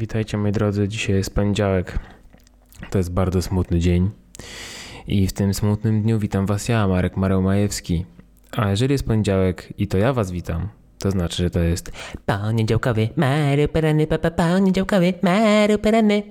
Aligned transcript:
Witajcie 0.00 0.38
moi 0.38 0.52
drodzy, 0.52 0.88
dzisiaj 0.88 1.16
jest 1.16 1.34
poniedziałek. 1.34 1.98
To 2.90 2.98
jest 2.98 3.12
bardzo 3.12 3.42
smutny 3.42 3.78
dzień. 3.78 4.10
I 5.06 5.26
w 5.26 5.32
tym 5.32 5.54
smutnym 5.54 6.02
dniu 6.02 6.18
witam 6.18 6.46
was 6.46 6.68
ja, 6.68 6.88
Marek 6.88 7.16
Mareł 7.16 7.42
Majewski. 7.42 8.06
A 8.52 8.70
jeżeli 8.70 8.92
jest 8.92 9.06
poniedziałek 9.06 9.72
i 9.78 9.86
to 9.86 9.98
ja 9.98 10.12
was 10.12 10.30
witam, 10.30 10.68
to 10.98 11.10
znaczy, 11.10 11.42
że 11.42 11.50
to 11.50 11.60
jest 11.60 11.92
Poniedziałkowy 12.26 13.08
Mareł 13.16 13.68
Perany, 13.68 14.06
papa, 14.06 14.30
poniedziałkowy 14.30 15.14
Mareł 15.22 15.78
Perany. 15.78 16.22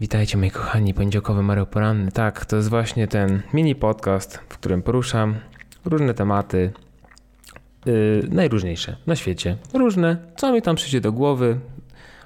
Witajcie 0.00 0.38
moi 0.38 0.50
kochani, 0.50 0.94
poniedziałkowy 0.94 1.42
Mareł 1.42 1.66
Poranny. 1.66 2.12
Tak, 2.12 2.44
to 2.44 2.56
jest 2.56 2.68
właśnie 2.68 3.08
ten 3.08 3.42
mini 3.54 3.74
podcast, 3.74 4.36
w 4.36 4.58
którym 4.58 4.82
poruszam 4.82 5.34
różne 5.84 6.14
tematy, 6.14 6.72
yy, 7.86 8.28
najróżniejsze 8.30 8.96
na 9.06 9.16
świecie. 9.16 9.56
Różne, 9.74 10.16
co 10.36 10.52
mi 10.52 10.62
tam 10.62 10.76
przyjdzie 10.76 11.00
do 11.00 11.12
głowy, 11.12 11.58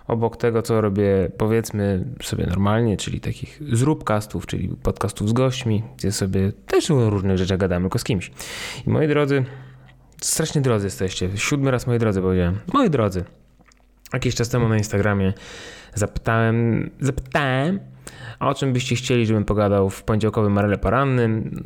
obok 0.06 0.36
tego, 0.36 0.62
co 0.62 0.80
robię, 0.80 1.30
powiedzmy 1.38 2.04
sobie 2.22 2.46
normalnie, 2.46 2.96
czyli 2.96 3.20
takich 3.20 3.60
zróbcastów, 3.72 4.46
czyli 4.46 4.68
podcastów 4.68 5.28
z 5.28 5.32
gośćmi, 5.32 5.82
gdzie 5.96 6.12
sobie 6.12 6.52
też 6.66 6.90
o 6.90 7.10
różnych 7.10 7.38
rzeczach 7.38 7.58
gadamy, 7.58 7.84
tylko 7.84 7.98
z 7.98 8.04
kimś. 8.04 8.30
I 8.86 8.90
moi 8.90 9.08
drodzy, 9.08 9.44
strasznie 10.20 10.60
drodzy 10.60 10.86
jesteście. 10.86 11.30
Siódmy 11.34 11.70
raz 11.70 11.86
moi 11.86 11.98
drodzy 11.98 12.22
powiedziałem. 12.22 12.58
Moi 12.72 12.90
drodzy, 12.90 13.24
jakiś 14.12 14.34
czas 14.34 14.48
temu 14.48 14.68
na 14.68 14.78
Instagramie 14.78 15.32
zapytałem, 15.94 16.90
zapytałem, 17.00 17.80
o 18.40 18.54
czym 18.54 18.72
byście 18.72 18.96
chcieli, 18.96 19.26
żebym 19.26 19.44
pogadał 19.44 19.90
w 19.90 20.02
poniedziałkowym 20.02 20.52
Marele 20.52 20.78
Porannym. 20.78 21.62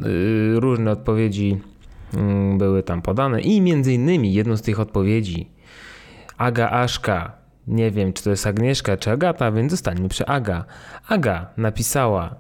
Yy, 0.52 0.60
różne 0.60 0.90
odpowiedzi 0.90 1.60
były 2.58 2.82
tam 2.82 3.02
podane 3.02 3.40
i 3.40 3.60
między 3.60 3.92
innymi 3.92 4.32
jedną 4.32 4.56
z 4.56 4.62
tych 4.62 4.80
odpowiedzi 4.80 5.50
Aga 6.38 6.70
Aszka, 6.70 7.32
nie 7.66 7.90
wiem 7.90 8.12
czy 8.12 8.24
to 8.24 8.30
jest 8.30 8.46
Agnieszka 8.46 8.96
czy 8.96 9.10
Agata, 9.10 9.52
więc 9.52 9.70
zostańmy 9.70 10.08
przy 10.08 10.26
Aga. 10.26 10.64
Aga 11.08 11.46
napisała 11.56 12.34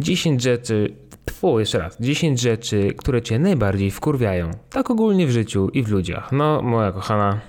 10 0.00 0.42
rzeczy, 0.42 0.96
tfu, 1.24 1.60
jeszcze 1.60 1.78
raz, 1.78 1.96
10 2.00 2.40
rzeczy, 2.40 2.94
które 2.96 3.22
cię 3.22 3.38
najbardziej 3.38 3.90
wkurwiają. 3.90 4.50
Tak 4.70 4.90
ogólnie 4.90 5.26
w 5.26 5.30
życiu 5.30 5.68
i 5.68 5.82
w 5.82 5.88
ludziach. 5.88 6.32
No, 6.32 6.62
moja 6.62 6.92
kochana, 6.92 7.40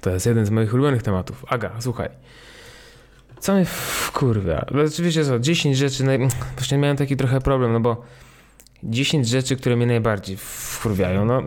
to 0.00 0.10
jest 0.10 0.26
jeden 0.26 0.46
z 0.46 0.50
moich 0.50 0.74
ulubionych 0.74 1.02
tematów. 1.02 1.44
Aga, 1.48 1.70
słuchaj. 1.78 2.08
Co 3.38 3.54
mnie 3.54 3.64
wkurwia? 3.64 4.66
No, 4.70 4.82
Oczywiście 4.82 5.24
co, 5.24 5.38
10 5.38 5.76
rzeczy, 5.76 6.04
naj... 6.04 6.18
właśnie 6.56 6.78
miałem 6.78 6.96
taki 6.96 7.16
trochę 7.16 7.40
problem, 7.40 7.72
no 7.72 7.80
bo 7.80 8.02
10 8.84 9.28
rzeczy, 9.28 9.56
które 9.56 9.76
mnie 9.76 9.86
najbardziej 9.86 10.36
wkurwiają, 10.36 11.24
no... 11.24 11.42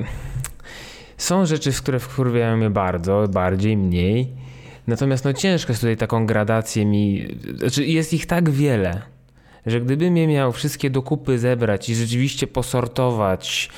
Są 1.17 1.45
rzeczy, 1.45 1.71
które 1.71 1.99
wkurwiają 1.99 2.57
mnie 2.57 2.69
bardzo, 2.69 3.27
bardziej, 3.27 3.77
mniej. 3.77 4.27
Natomiast 4.87 5.25
no 5.25 5.33
ciężko 5.33 5.71
jest 5.71 5.81
tutaj 5.81 5.97
taką 5.97 6.25
gradację 6.25 6.85
mi... 6.85 7.27
Znaczy 7.57 7.85
jest 7.85 8.13
ich 8.13 8.25
tak 8.25 8.49
wiele, 8.49 9.01
że 9.65 9.81
gdybym 9.81 10.17
je 10.17 10.27
miał 10.27 10.51
wszystkie 10.51 10.89
do 10.89 11.01
kupy 11.01 11.39
zebrać 11.39 11.89
i 11.89 11.95
rzeczywiście 11.95 12.47
posortować, 12.47 13.69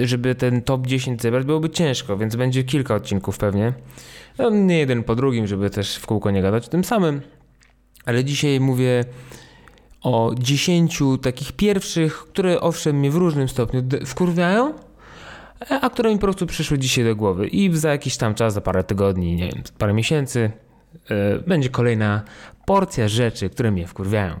e, 0.00 0.06
żeby 0.06 0.34
ten 0.34 0.62
top 0.62 0.86
10 0.86 1.22
zebrać, 1.22 1.46
byłoby 1.46 1.70
ciężko, 1.70 2.16
więc 2.16 2.36
będzie 2.36 2.64
kilka 2.64 2.94
odcinków 2.94 3.38
pewnie. 3.38 3.72
No, 4.38 4.50
nie 4.50 4.78
jeden 4.78 5.02
po 5.02 5.14
drugim, 5.14 5.46
żeby 5.46 5.70
też 5.70 5.96
w 5.96 6.06
kółko 6.06 6.30
nie 6.30 6.42
gadać 6.42 6.68
tym 6.68 6.84
samym. 6.84 7.20
Ale 8.04 8.24
dzisiaj 8.24 8.60
mówię 8.60 9.04
o 10.04 10.34
10 10.38 11.02
takich 11.22 11.52
pierwszych, 11.52 12.16
które 12.16 12.60
owszem 12.60 12.96
mnie 12.96 13.10
w 13.10 13.16
różnym 13.16 13.48
stopniu 13.48 13.82
wkurwiają, 14.06 14.74
a 15.80 15.90
które 15.90 16.10
mi 16.10 16.16
po 16.16 16.20
prostu 16.20 16.46
przyszły 16.46 16.78
dzisiaj 16.78 17.04
do 17.04 17.16
głowy. 17.16 17.46
I 17.46 17.76
za 17.76 17.90
jakiś 17.90 18.16
tam 18.16 18.34
czas, 18.34 18.54
za 18.54 18.60
parę 18.60 18.84
tygodni, 18.84 19.36
nie 19.36 19.48
wiem, 19.48 19.62
parę 19.78 19.92
miesięcy, 19.92 20.50
e, 21.10 21.38
będzie 21.38 21.68
kolejna 21.68 22.22
porcja 22.66 23.08
rzeczy, 23.08 23.50
które 23.50 23.70
mnie 23.70 23.86
wkurwiają. 23.86 24.34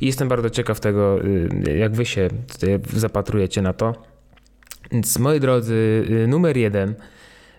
I 0.00 0.06
jestem 0.06 0.28
bardzo 0.28 0.50
ciekaw 0.50 0.80
tego, 0.80 1.24
y, 1.24 1.78
jak 1.78 1.94
wy 1.94 2.06
się 2.06 2.28
tutaj 2.52 2.78
zapatrujecie 2.92 3.62
na 3.62 3.72
to. 3.72 3.94
Więc 4.92 5.18
moi 5.18 5.40
drodzy, 5.40 6.04
y, 6.10 6.26
numer 6.26 6.56
jeden 6.56 6.94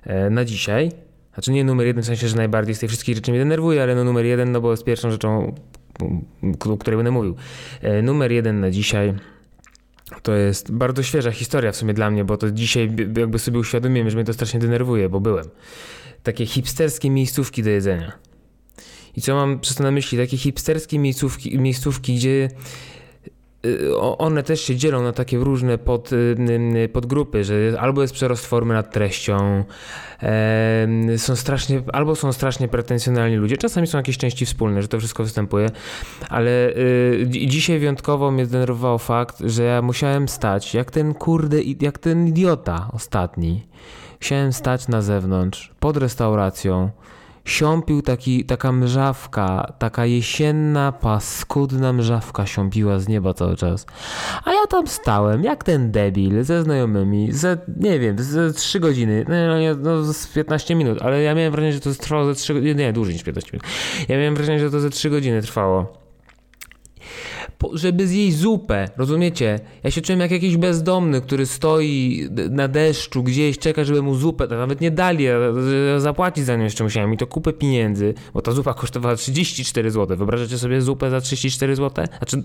e, 0.03 0.29
na 0.29 0.45
dzisiaj, 0.45 0.91
znaczy 1.33 1.51
nie 1.51 1.63
numer 1.63 1.87
jeden 1.87 2.03
w 2.03 2.05
sensie, 2.05 2.27
że 2.27 2.35
najbardziej 2.35 2.75
z 2.75 2.79
tych 2.79 2.89
wszystkich 2.89 3.15
rzeczy 3.15 3.31
mnie 3.31 3.39
denerwuje, 3.39 3.83
ale 3.83 3.95
no 3.95 4.03
numer 4.03 4.25
jeden, 4.25 4.51
no 4.51 4.61
bo 4.61 4.71
jest 4.71 4.83
pierwszą 4.83 5.11
rzeczą, 5.11 5.55
o 6.69 6.77
której 6.77 6.97
będę 6.97 7.11
mówił. 7.11 7.35
E, 7.81 8.01
Numer 8.01 8.31
jeden 8.31 8.59
na 8.59 8.71
dzisiaj 8.71 9.13
to 10.21 10.35
jest 10.35 10.71
bardzo 10.71 11.03
świeża 11.03 11.31
historia 11.31 11.71
w 11.71 11.75
sumie 11.75 11.93
dla 11.93 12.11
mnie, 12.11 12.23
bo 12.25 12.37
to 12.37 12.51
dzisiaj 12.51 12.95
jakby 13.17 13.39
sobie 13.39 13.59
uświadomiłem, 13.59 14.09
że 14.09 14.15
mnie 14.15 14.25
to 14.25 14.33
strasznie 14.33 14.59
denerwuje, 14.59 15.09
bo 15.09 15.19
byłem. 15.19 15.45
Takie 16.23 16.45
hipsterskie 16.45 17.09
miejscówki 17.09 17.63
do 17.63 17.69
jedzenia. 17.69 18.11
I 19.15 19.21
co 19.21 19.35
mam 19.35 19.59
przez 19.59 19.75
to 19.75 19.83
na 19.83 19.91
myśli? 19.91 20.17
Takie 20.17 20.37
hipsterskie 20.37 20.99
miejscówki, 20.99 21.59
miejscówki 21.59 22.15
gdzie 22.15 22.49
one 24.17 24.43
też 24.43 24.61
się 24.61 24.75
dzielą 24.75 25.03
na 25.03 25.13
takie 25.13 25.37
różne 25.37 25.77
pod, 25.77 26.13
y, 26.13 26.35
y, 26.75 26.89
podgrupy, 26.89 27.43
że 27.43 27.55
albo 27.79 28.01
jest 28.01 28.13
przerost 28.13 28.45
formy 28.45 28.73
nad 28.73 28.93
treścią, 28.93 29.63
są 31.17 31.35
strasznie, 31.35 31.81
albo 31.93 32.15
są 32.15 32.33
strasznie 32.33 32.67
pretensjonalni 32.67 33.35
ludzie, 33.35 33.57
czasami 33.57 33.87
są 33.87 33.97
jakieś 33.97 34.17
części 34.17 34.45
wspólne, 34.45 34.81
że 34.81 34.87
to 34.87 34.99
wszystko 34.99 35.23
występuje, 35.23 35.69
ale 36.29 36.69
y, 36.69 37.25
dzi- 37.29 37.47
dzisiaj 37.47 37.79
wyjątkowo 37.79 38.31
mnie 38.31 38.45
zdenerwował 38.45 38.99
fakt, 38.99 39.39
że 39.39 39.63
ja 39.63 39.81
musiałem 39.81 40.27
stać, 40.27 40.73
jak 40.73 40.91
ten 40.91 41.13
kurde, 41.13 41.57
jak 41.81 41.97
ten 41.97 42.27
idiota 42.27 42.89
ostatni, 42.93 43.67
musiałem 44.21 44.53
stać 44.53 44.87
na 44.87 45.01
zewnątrz, 45.01 45.73
pod 45.79 45.97
restauracją, 45.97 46.89
siąpił 47.47 48.01
taki, 48.01 48.45
taka 48.45 48.71
mrzawka, 48.71 49.73
taka 49.79 50.05
jesienna, 50.05 50.91
paskudna 50.91 51.93
mrzawka 51.93 52.45
siąpiła 52.45 52.99
z 52.99 53.07
nieba 53.07 53.33
cały 53.33 53.55
czas. 53.55 53.85
A 54.43 54.53
ja 54.53 54.67
tam 54.69 54.87
stałem, 54.87 55.43
jak 55.43 55.63
ten 55.63 55.91
debil, 55.91 56.43
ze 56.43 56.63
znajomymi, 56.63 57.31
ze, 57.31 57.57
nie 57.77 57.99
wiem, 57.99 58.19
ze 58.19 58.53
3 58.53 58.79
godziny, 58.79 59.25
no, 59.29 59.59
nie, 59.59 59.75
no 59.75 60.13
z 60.13 60.27
15 60.27 60.75
minut, 60.75 61.01
ale 61.01 61.21
ja 61.21 61.35
miałem 61.35 61.51
wrażenie, 61.51 61.73
że 61.73 61.79
to 61.79 61.93
trwało 61.93 62.25
ze 62.25 62.35
3 62.35 62.53
godziny, 62.53 62.75
nie, 62.75 62.93
dłużej 62.93 63.13
niż 63.13 63.23
15 63.23 63.49
minut. 63.53 63.67
Ja 64.09 64.17
miałem 64.17 64.35
wrażenie, 64.35 64.59
że 64.59 64.71
to 64.71 64.79
ze 64.79 64.89
3 64.89 65.09
godziny 65.09 65.41
trwało. 65.41 66.07
Żeby 67.73 68.07
zjeść 68.07 68.37
zupę, 68.37 68.89
rozumiecie? 68.97 69.59
Ja 69.83 69.91
się 69.91 70.01
czułem 70.01 70.19
jak 70.19 70.31
jakiś 70.31 70.57
bezdomny, 70.57 71.21
który 71.21 71.45
stoi 71.45 72.27
na 72.49 72.67
deszczu 72.67 73.23
gdzieś, 73.23 73.57
czeka, 73.57 73.83
żeby 73.83 74.01
mu 74.01 74.15
zupę, 74.15 74.47
nawet 74.47 74.81
nie 74.81 74.91
dali, 74.91 75.27
a 75.27 75.37
a 75.95 75.99
zapłacić 75.99 76.45
za 76.45 76.55
nią 76.55 76.63
jeszcze 76.63 76.83
musiałem 76.83 77.13
i 77.13 77.17
to 77.17 77.27
kupę 77.27 77.53
pieniędzy, 77.53 78.13
bo 78.33 78.41
ta 78.41 78.51
zupa 78.51 78.73
kosztowała 78.73 79.15
34 79.15 79.91
zł. 79.91 80.17
Wyobrażacie 80.17 80.57
sobie 80.57 80.81
zupę 80.81 81.09
za 81.09 81.21
34 81.21 81.75
zł? 81.75 82.05
Znaczy, 82.17 82.43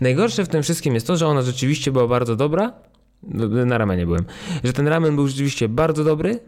najgorsze 0.00 0.44
w 0.44 0.48
tym 0.48 0.62
wszystkim 0.62 0.94
jest 0.94 1.06
to, 1.06 1.16
że 1.16 1.26
ona 1.26 1.42
rzeczywiście 1.42 1.92
była 1.92 2.06
bardzo 2.06 2.36
dobra, 2.36 2.72
na 3.66 3.78
ramenie 3.78 4.06
byłem, 4.06 4.24
że 4.64 4.72
ten 4.72 4.88
ramen 4.88 5.16
był 5.16 5.28
rzeczywiście 5.28 5.68
bardzo 5.68 6.04
dobry, 6.04 6.40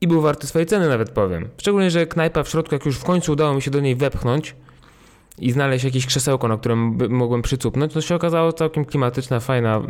i 0.00 0.08
był 0.08 0.20
warty 0.20 0.46
swojej 0.46 0.66
ceny, 0.66 0.88
nawet 0.88 1.10
powiem. 1.10 1.48
Szczególnie, 1.56 1.90
że 1.90 2.06
knajpa 2.06 2.42
w 2.42 2.48
środku, 2.48 2.74
jak 2.74 2.86
już 2.86 2.96
w 2.96 3.04
końcu 3.04 3.32
udało 3.32 3.54
mi 3.54 3.62
się 3.62 3.70
do 3.70 3.80
niej 3.80 3.96
wepchnąć 3.96 4.54
i 5.40 5.52
znaleźć 5.52 5.84
jakieś 5.84 6.06
krzesełko, 6.06 6.48
na 6.48 6.56
którym 6.56 6.98
mogłem 7.08 7.42
przycupnąć, 7.42 7.92
to 7.92 8.00
się 8.00 8.14
okazało 8.14 8.52
całkiem 8.52 8.84
klimatyczna, 8.84 9.40
fajna 9.40 9.76
e, 9.76 9.82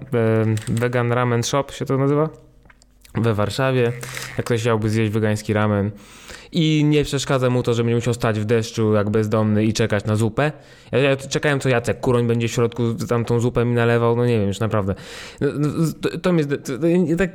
vegan 0.69 1.13
ramen 1.13 1.43
shop 1.43 1.65
się 1.73 1.85
to 1.85 1.99
nazywa. 1.99 2.29
We 3.15 3.35
Warszawie, 3.35 3.93
jak 4.37 4.47
ktoś 4.47 4.61
chciałby 4.61 4.91
zjeść 4.91 5.13
wegański 5.13 5.53
ramen 5.53 5.91
i 6.53 6.85
nie 6.85 7.05
przeszkadza 7.05 7.51
mu 7.51 7.63
to, 7.63 7.75
że 7.75 7.85
będzie 7.85 7.95
musiał 7.95 8.15
stać 8.15 8.41
w 8.41 8.45
deszczu 8.45 8.95
jak 8.95 9.11
bezdomny 9.11 9.65
i 9.65 9.73
czekać 9.73 10.05
na 10.05 10.17
zupę. 10.17 10.53
Ja, 10.93 10.99
ja 10.99 11.17
czekałem 11.17 11.61
co 11.61 11.69
Jacek 11.69 12.01
Kuroń 12.01 12.27
będzie 12.27 12.49
w 12.49 12.53
środku 12.53 12.95
tam 12.95 13.25
tą 13.25 13.41
zupę 13.41 13.65
mi 13.65 13.75
nalewał, 13.75 14.17
no 14.17 14.27
nie 14.27 14.39
wiem, 14.39 14.49
już 14.49 14.61
naprawdę. 14.61 14.95
No, 15.41 15.49
no, 15.59 15.69
to, 16.01 16.11
to 16.11 16.19
to, 16.19 16.57
to, 16.57 17.17
tak, 17.19 17.31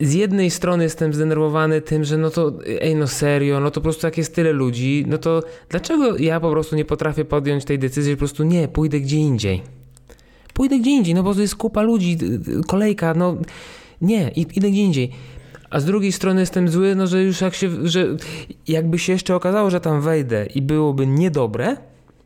z 0.00 0.14
jednej 0.14 0.50
strony 0.50 0.84
jestem 0.84 1.12
zdenerwowany 1.12 1.80
tym, 1.80 2.04
że 2.04 2.18
no 2.18 2.30
to, 2.30 2.52
ej 2.80 2.96
no 2.96 3.06
serio, 3.06 3.60
no 3.60 3.70
to 3.70 3.80
po 3.80 3.84
prostu 3.84 4.06
jak 4.06 4.18
jest 4.18 4.34
tyle 4.34 4.52
ludzi, 4.52 5.04
no 5.08 5.18
to 5.18 5.42
dlaczego 5.68 6.16
ja 6.16 6.40
po 6.40 6.50
prostu 6.50 6.76
nie 6.76 6.84
potrafię 6.84 7.24
podjąć 7.24 7.64
tej 7.64 7.78
decyzji, 7.78 8.10
że 8.10 8.16
po 8.16 8.18
prostu 8.18 8.44
nie, 8.44 8.68
pójdę 8.68 9.00
gdzie 9.00 9.16
indziej. 9.16 9.62
Pójdę 10.54 10.78
gdzie 10.78 10.90
indziej, 10.90 11.14
no 11.14 11.22
bo 11.22 11.34
to 11.34 11.40
jest 11.40 11.56
kupa 11.56 11.82
ludzi, 11.82 12.18
kolejka, 12.66 13.14
no 13.14 13.36
nie, 14.00 14.28
idę 14.36 14.70
gdzie 14.70 14.82
indziej. 14.82 15.10
A 15.70 15.80
z 15.80 15.84
drugiej 15.84 16.12
strony 16.12 16.40
jestem 16.40 16.68
zły, 16.68 16.94
no 16.94 17.06
że 17.06 17.22
już 17.22 17.40
jak 17.40 17.54
się, 17.54 17.88
że 17.88 18.16
jakby 18.68 18.98
się 18.98 19.12
jeszcze 19.12 19.34
okazało, 19.34 19.70
że 19.70 19.80
tam 19.80 20.00
wejdę 20.00 20.46
i 20.54 20.62
byłoby 20.62 21.06
niedobre, 21.06 21.76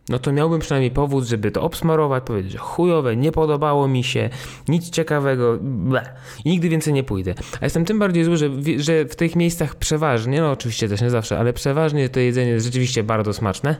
no 0.09 0.19
to 0.19 0.33
miałbym 0.33 0.61
przynajmniej 0.61 0.91
powód, 0.91 1.25
żeby 1.25 1.51
to 1.51 1.63
obsmarować, 1.63 2.25
powiedzieć, 2.25 2.53
że 2.53 2.59
chujowe, 2.59 3.17
nie 3.17 3.33
podobało 3.33 3.89
mi 3.89 4.05
się, 4.05 4.31
nic 4.69 4.91
ciekawego, 4.91 5.59
ble. 5.61 6.15
I 6.45 6.51
nigdy 6.51 6.69
więcej 6.69 6.93
nie 6.93 7.03
pójdę. 7.03 7.35
A 7.61 7.65
jestem 7.65 7.85
tym 7.85 7.99
bardziej 7.99 8.25
zły, 8.25 8.37
że, 8.37 8.51
że 8.77 9.05
w 9.05 9.17
tych 9.17 9.37
miejscach 9.37 9.75
przeważnie, 9.75 10.41
no 10.41 10.51
oczywiście 10.51 10.89
też 10.89 11.01
nie 11.01 11.11
zawsze, 11.11 11.39
ale 11.39 11.53
przeważnie 11.53 12.09
to 12.09 12.21
jedzenie 12.21 12.51
jest 12.51 12.67
rzeczywiście 12.67 13.03
bardzo 13.03 13.33
smaczne. 13.33 13.77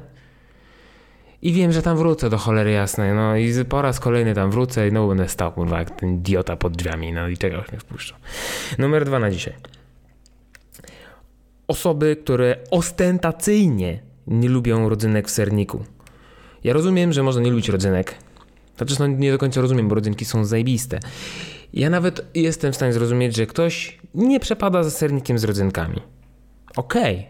I 1.43 1.53
wiem, 1.53 1.73
że 1.73 1.83
tam 1.83 1.97
wrócę 1.97 2.31
do 2.31 2.39
cholery 2.39 2.71
jasnej, 2.73 3.15
no 3.15 3.37
i 3.37 3.53
po 3.69 3.83
raz 3.83 4.01
kolejny 4.01 4.35
tam 4.35 4.51
wrócę 4.51 4.89
i 4.89 4.93
no 4.93 5.09
będę 5.09 5.29
stał, 5.29 5.53
kurwa, 5.53 5.79
jak 5.79 5.91
ten 5.91 6.15
idiota 6.15 6.57
pod 6.57 6.77
drzwiami, 6.77 7.13
no 7.13 7.29
i 7.29 7.37
czego 7.37 7.57
już 7.57 7.71
mnie 7.71 7.81
wpuszczą. 7.81 8.15
Numer 8.79 9.05
dwa 9.05 9.19
na 9.19 9.31
dzisiaj. 9.31 9.55
osoby, 11.69 12.17
które 12.17 12.57
ostentacyjnie 12.71 14.03
nie 14.27 14.49
lubią 14.49 14.89
rodzynek 14.89 15.29
w 15.29 15.31
serniku. 15.31 15.85
Ja 16.65 16.73
rozumiem, 16.73 17.13
że 17.13 17.23
można 17.23 17.43
nie 17.43 17.51
lubić 17.51 17.69
rodzynek. 17.69 18.15
Znaczy, 18.77 18.97
no 18.99 19.07
nie 19.07 19.33
do 19.33 19.39
końca 19.39 19.61
rozumiem, 19.61 19.89
bo 19.89 19.95
rodzynki 19.95 20.25
są 20.25 20.45
zajebiste. 20.45 21.01
Ja 21.75 21.91
nawet 21.91 22.27
jestem 22.35 22.73
w 22.73 22.77
stanie 22.77 22.93
zrozumieć, 22.93 23.37
że 23.37 23.47
ktoś 23.47 23.99
nie 24.15 24.41
przepada 24.41 24.83
za 24.83 24.91
sernikiem 24.91 25.39
z 25.39 25.45
rodzynkami. 25.45 26.01
Okej. 26.77 27.27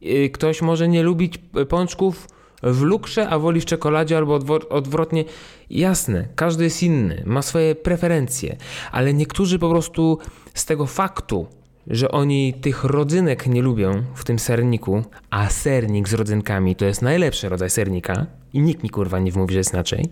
Okay. 0.00 0.30
Ktoś 0.30 0.62
może 0.62 0.88
nie 0.88 1.02
lubić 1.02 1.38
pączków 1.68 2.28
w 2.62 2.80
lukrze, 2.80 3.28
a 3.28 3.38
woli 3.38 3.60
w 3.60 3.64
czekoladzie 3.64 4.16
albo 4.16 4.34
odwrotnie. 4.70 5.24
Jasne, 5.70 6.28
każdy 6.34 6.64
jest 6.64 6.82
inny, 6.82 7.22
ma 7.26 7.42
swoje 7.42 7.74
preferencje, 7.74 8.56
ale 8.92 9.14
niektórzy 9.14 9.58
po 9.58 9.70
prostu 9.70 10.18
z 10.54 10.64
tego 10.64 10.86
faktu, 10.86 11.46
że 11.86 12.10
oni 12.10 12.54
tych 12.54 12.84
rodzynek 12.84 13.46
nie 13.46 13.62
lubią 13.62 14.02
w 14.14 14.24
tym 14.24 14.38
serniku, 14.38 15.02
a 15.30 15.50
sernik 15.50 16.08
z 16.08 16.14
rodzynkami 16.14 16.76
to 16.76 16.84
jest 16.84 17.02
najlepszy 17.02 17.48
rodzaj 17.48 17.70
sernika 17.70 18.26
i 18.52 18.60
nikt 18.60 18.82
mi 18.82 18.90
kurwa 18.90 19.18
nie 19.18 19.32
wmówi, 19.32 19.52
że 19.52 19.58
jest 19.58 19.72
inaczej. 19.72 20.08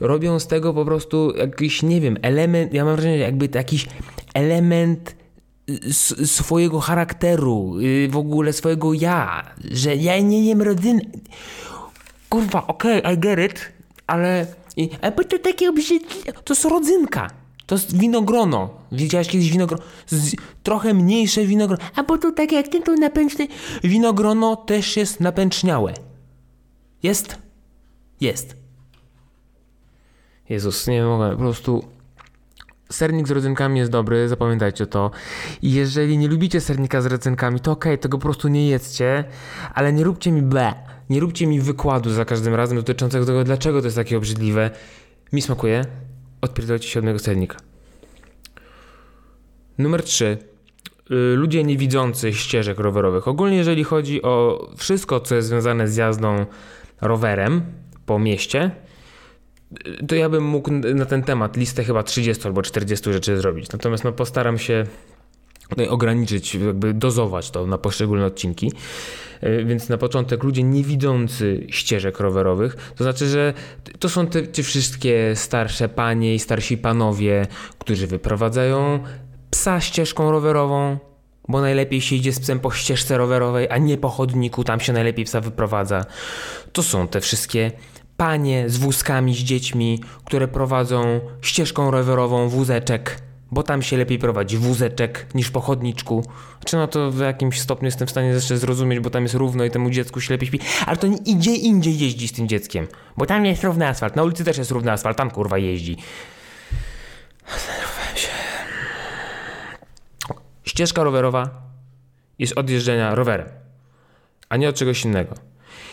Robią 0.00 0.38
z 0.38 0.46
tego 0.46 0.74
po 0.74 0.84
prostu 0.84 1.36
jakiś, 1.36 1.82
nie 1.82 2.00
wiem, 2.00 2.16
element, 2.22 2.74
ja 2.74 2.84
mam 2.84 2.94
wrażenie, 2.94 3.18
jakby 3.18 3.48
to 3.48 3.58
jakiś 3.58 3.86
element 4.34 5.16
swojego 6.26 6.80
charakteru, 6.80 7.78
y, 7.78 8.08
w 8.10 8.16
ogóle 8.16 8.52
swojego 8.52 8.92
ja, 8.92 9.42
że 9.70 9.96
ja 9.96 10.20
nie 10.20 10.44
jem 10.44 10.62
rodziny. 10.62 11.00
Kurwa, 12.28 12.66
okej, 12.66 13.02
okay, 13.02 13.14
I 13.14 13.18
get 13.18 13.50
it, 13.50 13.72
ale... 14.06 14.46
A 15.02 15.10
bo 15.10 15.24
to 15.24 15.38
takie 15.38 15.70
obrzydliwe, 15.70 16.32
to 16.32 16.54
jest 16.54 16.64
rodzynka. 16.64 17.30
To 17.66 17.74
jest 17.74 17.98
winogrono. 17.98 18.79
Widziałeś 18.92 19.28
kiedyś 19.28 19.50
winogrono? 19.50 19.82
Trochę 20.62 20.94
mniejsze 20.94 21.44
winogrono. 21.44 21.82
A 21.96 22.02
bo 22.02 22.18
to 22.18 22.32
tak 22.32 22.52
jak 22.52 22.68
ten 22.68 22.82
to 22.82 22.94
napęczny. 22.94 23.48
Winogrono 23.84 24.56
też 24.56 24.96
jest 24.96 25.20
napęczniałe. 25.20 25.94
Jest? 27.02 27.38
Jest. 28.20 28.56
Jezus, 30.48 30.86
nie 30.86 31.02
mogę, 31.02 31.30
po 31.30 31.36
prostu 31.36 31.84
sernik 32.92 33.28
z 33.28 33.30
rodzynkami 33.30 33.78
jest 33.78 33.90
dobry, 33.90 34.28
zapamiętajcie 34.28 34.86
to. 34.86 35.10
I 35.62 35.72
jeżeli 35.72 36.18
nie 36.18 36.28
lubicie 36.28 36.60
sernika 36.60 37.02
z 37.02 37.06
rodzynkami, 37.06 37.60
to 37.60 37.72
okej, 37.72 37.92
okay, 37.92 38.02
tego 38.02 38.18
po 38.18 38.22
prostu 38.22 38.48
nie 38.48 38.68
jedzcie, 38.68 39.24
ale 39.74 39.92
nie 39.92 40.04
róbcie 40.04 40.32
mi 40.32 40.42
ble. 40.42 40.74
Nie 41.10 41.20
róbcie 41.20 41.46
mi 41.46 41.60
wykładu 41.60 42.10
za 42.10 42.24
każdym 42.24 42.54
razem 42.54 42.78
dotyczącego 42.78 43.26
tego, 43.26 43.44
dlaczego 43.44 43.80
to 43.80 43.86
jest 43.86 43.96
takie 43.96 44.16
obrzydliwe. 44.16 44.70
Mi 45.32 45.42
smakuje. 45.42 45.84
Odpierdolcie 46.40 46.88
się 46.88 47.14
od 47.14 47.22
sernika. 47.22 47.69
Numer 49.80 50.02
3. 50.02 50.38
Y, 51.10 51.36
ludzie 51.36 51.64
niewidzący 51.64 52.32
ścieżek 52.32 52.78
rowerowych. 52.78 53.28
Ogólnie 53.28 53.56
jeżeli 53.56 53.84
chodzi 53.84 54.22
o 54.22 54.66
wszystko, 54.76 55.20
co 55.20 55.34
jest 55.34 55.48
związane 55.48 55.88
z 55.88 55.96
jazdą 55.96 56.46
rowerem 57.00 57.62
po 58.06 58.18
mieście, 58.18 58.70
to 60.08 60.14
ja 60.14 60.28
bym 60.28 60.44
mógł 60.44 60.70
na 60.72 61.06
ten 61.06 61.22
temat 61.22 61.56
listę 61.56 61.84
chyba 61.84 62.02
30 62.02 62.46
albo 62.46 62.62
40 62.62 63.12
rzeczy 63.12 63.36
zrobić. 63.36 63.72
Natomiast 63.72 64.04
no, 64.04 64.12
postaram 64.12 64.58
się 64.58 64.84
ograniczyć, 65.88 66.54
jakby 66.54 66.94
dozować 66.94 67.50
to 67.50 67.66
na 67.66 67.78
poszczególne 67.78 68.26
odcinki. 68.26 68.72
E, 69.40 69.64
więc 69.64 69.88
na 69.88 69.98
początek 69.98 70.44
ludzie 70.44 70.62
niewidzący 70.62 71.66
ścieżek 71.68 72.20
rowerowych, 72.20 72.92
to 72.96 73.04
znaczy, 73.04 73.28
że 73.28 73.54
to 73.98 74.08
są 74.08 74.26
te, 74.26 74.42
te 74.42 74.62
wszystkie 74.62 75.32
starsze 75.34 75.88
panie 75.88 76.34
i 76.34 76.38
starsi 76.38 76.78
panowie, 76.78 77.46
którzy 77.78 78.06
wyprowadzają 78.06 79.00
psa 79.50 79.80
ścieżką 79.80 80.30
rowerową, 80.30 80.98
bo 81.48 81.60
najlepiej 81.60 82.00
się 82.00 82.16
idzie 82.16 82.32
z 82.32 82.40
psem 82.40 82.60
po 82.60 82.70
ścieżce 82.70 83.18
rowerowej, 83.18 83.68
a 83.70 83.78
nie 83.78 83.98
po 83.98 84.08
chodniku, 84.08 84.64
tam 84.64 84.80
się 84.80 84.92
najlepiej 84.92 85.24
psa 85.24 85.40
wyprowadza. 85.40 86.04
To 86.72 86.82
są 86.82 87.08
te 87.08 87.20
wszystkie 87.20 87.70
panie 88.16 88.64
z 88.68 88.76
wózkami, 88.76 89.34
z 89.34 89.38
dziećmi, 89.38 90.00
które 90.24 90.48
prowadzą 90.48 91.20
ścieżką 91.42 91.90
rowerową 91.90 92.48
wózeczek, 92.48 93.22
bo 93.50 93.62
tam 93.62 93.82
się 93.82 93.96
lepiej 93.96 94.18
prowadzi 94.18 94.56
wózeczek 94.56 95.26
niż 95.34 95.50
po 95.50 95.60
chodniczku. 95.60 96.24
Czy 96.64 96.76
no 96.76 96.88
to 96.88 97.10
w 97.10 97.18
jakimś 97.18 97.60
stopniu 97.60 97.86
jestem 97.86 98.06
w 98.06 98.10
stanie 98.10 98.28
jeszcze 98.28 98.58
zrozumieć, 98.58 99.00
bo 99.00 99.10
tam 99.10 99.22
jest 99.22 99.34
równo 99.34 99.64
i 99.64 99.70
temu 99.70 99.90
dziecku 99.90 100.20
się 100.20 100.34
lepiej 100.34 100.48
śpi, 100.48 100.60
ale 100.86 100.96
to 100.96 101.06
idzie 101.26 101.54
indziej 101.54 101.98
jeździ 101.98 102.28
z 102.28 102.32
tym 102.32 102.48
dzieckiem, 102.48 102.86
bo 103.16 103.26
tam 103.26 103.46
jest 103.46 103.64
równy 103.64 103.88
asfalt, 103.88 104.16
na 104.16 104.22
ulicy 104.22 104.44
też 104.44 104.58
jest 104.58 104.70
równy 104.70 104.92
asfalt, 104.92 105.16
tam 105.16 105.30
kurwa 105.30 105.58
jeździ. 105.58 105.96
Ścieżka 110.70 111.02
rowerowa 111.02 111.50
jest 112.38 112.58
od 112.58 112.70
jeżdżenia 112.70 113.14
rowerem, 113.14 113.48
a 114.48 114.56
nie 114.56 114.68
od 114.68 114.76
czegoś 114.76 115.04
innego. 115.04 115.34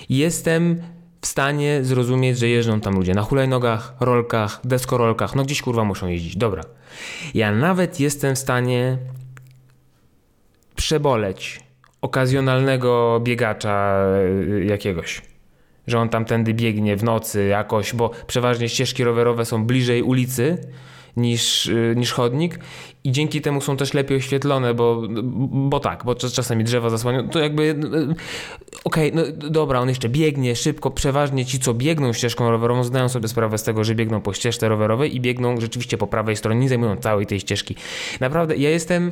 Jestem 0.10 0.82
w 1.22 1.28
stanie 1.28 1.84
zrozumieć, 1.84 2.38
że 2.38 2.48
jeżdżą 2.48 2.82
tam 2.82 2.96
ludzie 2.96 3.14
na 3.14 3.22
hulajnogach, 3.22 3.94
rolkach, 4.00 4.60
deskorolkach, 4.64 5.36
no 5.36 5.44
gdzieś 5.44 5.62
kurwa 5.62 5.84
muszą 5.84 6.08
jeździć, 6.08 6.38
dobra. 6.38 6.64
Ja 7.34 7.52
nawet 7.52 8.00
jestem 8.00 8.36
w 8.36 8.40
stanie 8.40 8.98
przeboleć 10.76 11.60
okazjonalnego 12.02 13.20
biegacza 13.24 14.06
y, 14.60 14.66
jakiegoś. 14.66 15.22
Że 15.88 16.00
on 16.00 16.10
tamtędy 16.10 16.54
biegnie 16.54 16.98
w 16.98 17.04
nocy 17.04 17.46
jakoś, 17.46 17.94
bo 17.94 18.10
przeważnie 18.28 18.70
ścieżki 18.70 19.04
rowerowe 19.04 19.46
są 19.46 19.66
bliżej 19.66 20.04
ulicy 20.04 20.58
niż, 21.18 21.66
y, 21.66 21.94
niż 21.98 22.14
chodnik 22.14 22.60
i 23.04 23.12
dzięki 23.12 23.42
temu 23.42 23.62
są 23.62 23.78
też 23.78 23.94
lepiej 23.94 24.18
oświetlone, 24.18 24.74
bo, 24.74 25.02
bo 25.70 25.80
tak, 25.80 26.06
bo 26.06 26.16
czasami 26.16 26.64
drzewa 26.64 26.90
zasłaniają, 26.90 27.30
to 27.30 27.40
jakby 27.40 27.64
y, 27.64 27.76
okej, 28.84 29.12
okay, 29.12 29.12
no 29.14 29.50
dobra, 29.50 29.80
on 29.80 29.90
jeszcze 29.90 30.10
biegnie 30.10 30.56
szybko, 30.56 30.92
przeważnie 30.92 31.46
ci, 31.46 31.60
co 31.60 31.74
biegną 31.74 32.14
ścieżką 32.14 32.52
rowerową, 32.52 32.84
zdają 32.84 33.10
sobie 33.10 33.28
sprawę 33.28 33.58
z 33.58 33.64
tego, 33.64 33.84
że 33.84 33.96
biegną 33.96 34.22
po 34.22 34.34
ścieżce 34.34 34.70
rowerowej 34.70 35.16
i 35.16 35.22
biegną 35.22 35.62
rzeczywiście 35.62 35.98
po 35.98 36.08
prawej 36.08 36.36
stronie, 36.36 36.60
nie 36.60 36.70
zajmują 36.70 36.98
całej 36.98 37.26
tej 37.26 37.40
ścieżki. 37.40 37.76
Naprawdę, 38.20 38.58
ja 38.58 38.70
jestem, 38.70 39.12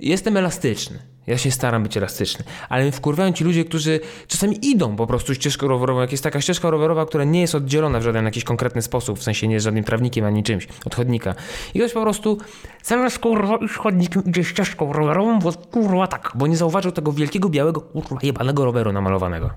jestem 0.00 0.36
elastyczny. 0.36 1.15
Ja 1.26 1.38
się 1.38 1.50
staram 1.50 1.82
być 1.82 1.96
elastyczny, 1.96 2.44
ale 2.68 2.92
wkurwają 2.92 3.32
ci 3.32 3.44
ludzie, 3.44 3.64
którzy 3.64 4.00
czasami 4.28 4.66
idą 4.66 4.96
po 4.96 5.06
prostu 5.06 5.34
ścieżką 5.34 5.68
rowerową. 5.68 6.00
Jak 6.00 6.12
jest 6.12 6.24
taka 6.24 6.40
ścieżka 6.40 6.70
rowerowa, 6.70 7.06
która 7.06 7.24
nie 7.24 7.40
jest 7.40 7.54
oddzielona 7.54 8.00
w 8.00 8.02
żaden 8.02 8.24
jakiś 8.24 8.44
konkretny 8.44 8.82
sposób, 8.82 9.18
w 9.18 9.22
sensie 9.22 9.48
nie 9.48 9.54
jest 9.54 9.64
żadnym 9.64 9.84
trawnikiem 9.84 10.24
ani 10.24 10.42
czymś 10.42 10.68
od 10.86 10.94
chodnika. 10.94 11.34
I 11.74 11.78
ktoś 11.78 11.92
po 11.92 12.02
prostu 12.02 12.38
zamiast 12.82 13.18
kurwa 13.18 13.56
iść 13.56 13.74
chodnikiem 13.74 14.24
idzie 14.24 14.44
ścieżką 14.44 14.92
rowerową, 14.92 15.38
bo 15.38 15.52
kurwa 15.52 16.06
tak, 16.06 16.32
bo 16.34 16.46
nie 16.46 16.56
zauważył 16.56 16.92
tego 16.92 17.12
wielkiego 17.12 17.48
białego 17.48 17.80
kurwa 17.80 18.18
jebanego 18.22 18.64
roweru 18.64 18.92
namalowanego. 18.92 19.50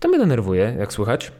To 0.00 0.08
mnie 0.08 0.18
denerwuje, 0.18 0.76
jak 0.78 0.92
słychać. 0.92 1.32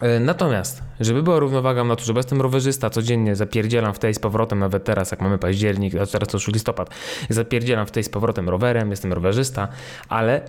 E, 0.00 0.20
natomiast, 0.20 0.82
żeby 1.00 1.22
była 1.22 1.38
równowaga 1.38 1.84
w 1.84 1.86
naturze, 1.86 2.12
bo 2.12 2.18
jestem 2.18 2.40
rowerzysta, 2.40 2.90
codziennie 2.90 3.36
zapierdzielam 3.36 3.94
w 3.94 3.98
tej 3.98 4.14
z 4.14 4.18
powrotem, 4.18 4.58
nawet 4.58 4.84
teraz, 4.84 5.10
jak 5.10 5.20
mamy 5.20 5.38
październik, 5.38 5.94
a 5.94 6.06
teraz 6.06 6.28
to 6.28 6.36
już 6.36 6.48
listopad, 6.48 6.90
zapierdzielam 7.28 7.86
w 7.86 7.90
tej 7.90 8.04
z 8.04 8.08
powrotem 8.08 8.48
rowerem, 8.48 8.90
jestem 8.90 9.12
rowerzysta, 9.12 9.68
ale 10.08 10.42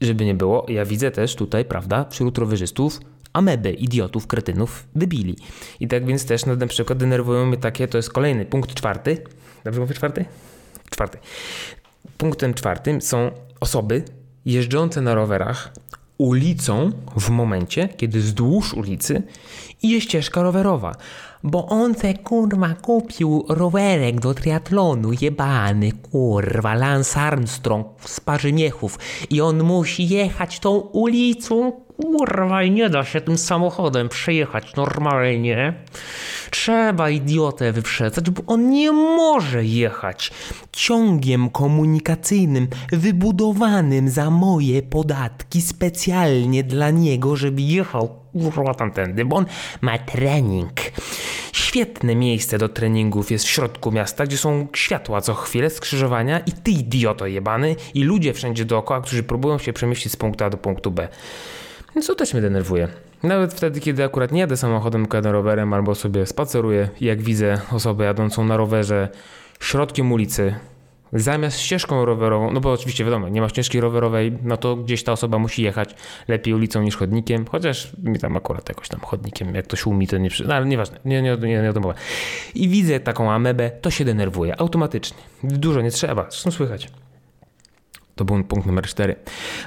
żeby 0.00 0.24
nie 0.24 0.34
było, 0.34 0.66
ja 0.68 0.84
widzę 0.84 1.10
też 1.10 1.36
tutaj, 1.36 1.64
prawda, 1.64 2.06
wśród 2.10 2.38
rowerzystów 2.38 3.00
ameby, 3.32 3.72
idiotów, 3.72 4.26
kretynów, 4.26 4.86
debili. 4.96 5.36
I 5.80 5.88
tak 5.88 6.06
więc 6.06 6.26
też 6.26 6.46
na 6.46 6.66
przykład 6.66 6.98
denerwują 6.98 7.46
mnie 7.46 7.56
takie, 7.56 7.88
to 7.88 7.98
jest 7.98 8.12
kolejny 8.12 8.44
punkt 8.44 8.74
czwarty, 8.74 9.24
dobrze 9.64 9.80
mówię 9.80 9.94
czwarty? 9.94 10.24
Czwarty. 10.90 11.18
Punktem 12.18 12.54
czwartym 12.54 13.00
są 13.00 13.30
osoby 13.60 14.04
jeżdżące 14.44 15.00
na 15.00 15.14
rowerach 15.14 15.72
ulicą 16.20 16.92
w 17.16 17.30
momencie, 17.30 17.88
kiedy 17.88 18.18
wzdłuż 18.18 18.74
ulicy 18.74 19.22
idzie 19.82 20.00
ścieżka 20.00 20.42
rowerowa. 20.42 20.94
Bo 21.42 21.66
on 21.66 21.94
se 21.94 22.14
kurwa 22.14 22.74
kupił 22.74 23.44
rowerek 23.48 24.20
do 24.20 24.34
triatlonu, 24.34 25.12
jebany 25.20 25.92
kurwa, 25.92 26.74
Lance 26.74 27.20
Armstrong 27.20 27.86
z 28.04 28.20
Parzymiechów 28.20 28.98
i 29.30 29.40
on 29.40 29.62
musi 29.62 30.08
jechać 30.08 30.60
tą 30.60 30.70
ulicą 30.78 31.72
Kurwa, 32.02 32.62
i 32.62 32.70
nie 32.70 32.90
da 32.90 33.04
się 33.04 33.20
tym 33.20 33.38
samochodem 33.38 34.08
przejechać 34.08 34.74
normalnie. 34.74 35.74
Trzeba 36.50 37.10
idiotę 37.10 37.72
wyprzedzać, 37.72 38.30
bo 38.30 38.42
on 38.46 38.70
nie 38.70 38.92
może 38.92 39.64
jechać 39.64 40.30
ciągiem 40.72 41.50
komunikacyjnym 41.50 42.68
wybudowanym 42.92 44.08
za 44.08 44.30
moje 44.30 44.82
podatki 44.82 45.62
specjalnie 45.62 46.64
dla 46.64 46.90
niego, 46.90 47.36
żeby 47.36 47.62
jechał 47.62 48.20
kurwa 48.32 48.74
tamtędy, 48.74 49.24
bo 49.24 49.36
on 49.36 49.46
ma 49.80 49.98
trening. 49.98 50.72
Świetne 51.52 52.14
miejsce 52.14 52.58
do 52.58 52.68
treningów 52.68 53.30
jest 53.30 53.44
w 53.44 53.48
środku 53.48 53.92
miasta, 53.92 54.26
gdzie 54.26 54.36
są 54.36 54.66
światła 54.76 55.20
co 55.20 55.34
chwilę, 55.34 55.70
skrzyżowania 55.70 56.38
i 56.38 56.52
ty 56.52 56.70
idioto 56.70 57.26
jebany 57.26 57.76
i 57.94 58.04
ludzie 58.04 58.32
wszędzie 58.32 58.64
dookoła, 58.64 59.00
którzy 59.00 59.22
próbują 59.22 59.58
się 59.58 59.72
przemieścić 59.72 60.12
z 60.12 60.16
punktu 60.16 60.44
A 60.44 60.50
do 60.50 60.56
punktu 60.56 60.90
B. 60.90 61.08
Więc 61.94 62.06
to 62.06 62.14
też 62.14 62.32
mnie 62.32 62.42
denerwuje. 62.42 62.88
Nawet 63.22 63.54
wtedy, 63.54 63.80
kiedy 63.80 64.04
akurat 64.04 64.32
nie 64.32 64.40
jadę 64.40 64.56
samochodem, 64.56 65.06
tylko 65.06 65.32
rowerem 65.32 65.72
albo 65.72 65.94
sobie 65.94 66.26
spaceruję 66.26 66.88
i 67.00 67.04
jak 67.04 67.22
widzę 67.22 67.60
osobę 67.72 68.04
jadącą 68.04 68.44
na 68.44 68.56
rowerze 68.56 69.08
środkiem 69.60 70.12
ulicy, 70.12 70.54
zamiast 71.12 71.60
ścieżką 71.60 72.04
rowerową, 72.04 72.52
no 72.52 72.60
bo 72.60 72.72
oczywiście 72.72 73.04
wiadomo, 73.04 73.28
nie 73.28 73.40
ma 73.40 73.48
ścieżki 73.48 73.80
rowerowej, 73.80 74.38
no 74.42 74.56
to 74.56 74.76
gdzieś 74.76 75.04
ta 75.04 75.12
osoba 75.12 75.38
musi 75.38 75.62
jechać 75.62 75.94
lepiej 76.28 76.54
ulicą 76.54 76.82
niż 76.82 76.96
chodnikiem, 76.96 77.46
chociaż 77.46 77.96
mi 78.02 78.18
tam 78.18 78.36
akurat 78.36 78.68
jakoś 78.68 78.88
tam 78.88 79.00
chodnikiem, 79.00 79.54
jak 79.54 79.66
to 79.66 79.76
szumi, 79.76 80.06
to 80.06 80.18
nie 80.18 80.30
przy... 80.30 80.44
No 80.44 80.54
ale 80.54 80.66
nieważne, 80.66 80.98
nie, 81.04 81.22
nie, 81.22 81.36
nie, 81.36 81.62
nie 81.62 81.70
o 81.70 81.72
tym 81.72 81.82
mowa. 81.82 81.94
I 82.54 82.68
widzę 82.68 83.00
taką 83.00 83.32
amebę, 83.32 83.70
to 83.70 83.90
się 83.90 84.04
denerwuje, 84.04 84.60
automatycznie. 84.60 85.18
Dużo 85.42 85.80
nie 85.80 85.90
trzeba, 85.90 86.26
zresztą 86.30 86.50
słychać. 86.50 86.88
To 88.16 88.24
był 88.24 88.44
punkt 88.44 88.66
numer 88.66 88.86
cztery. 88.86 89.16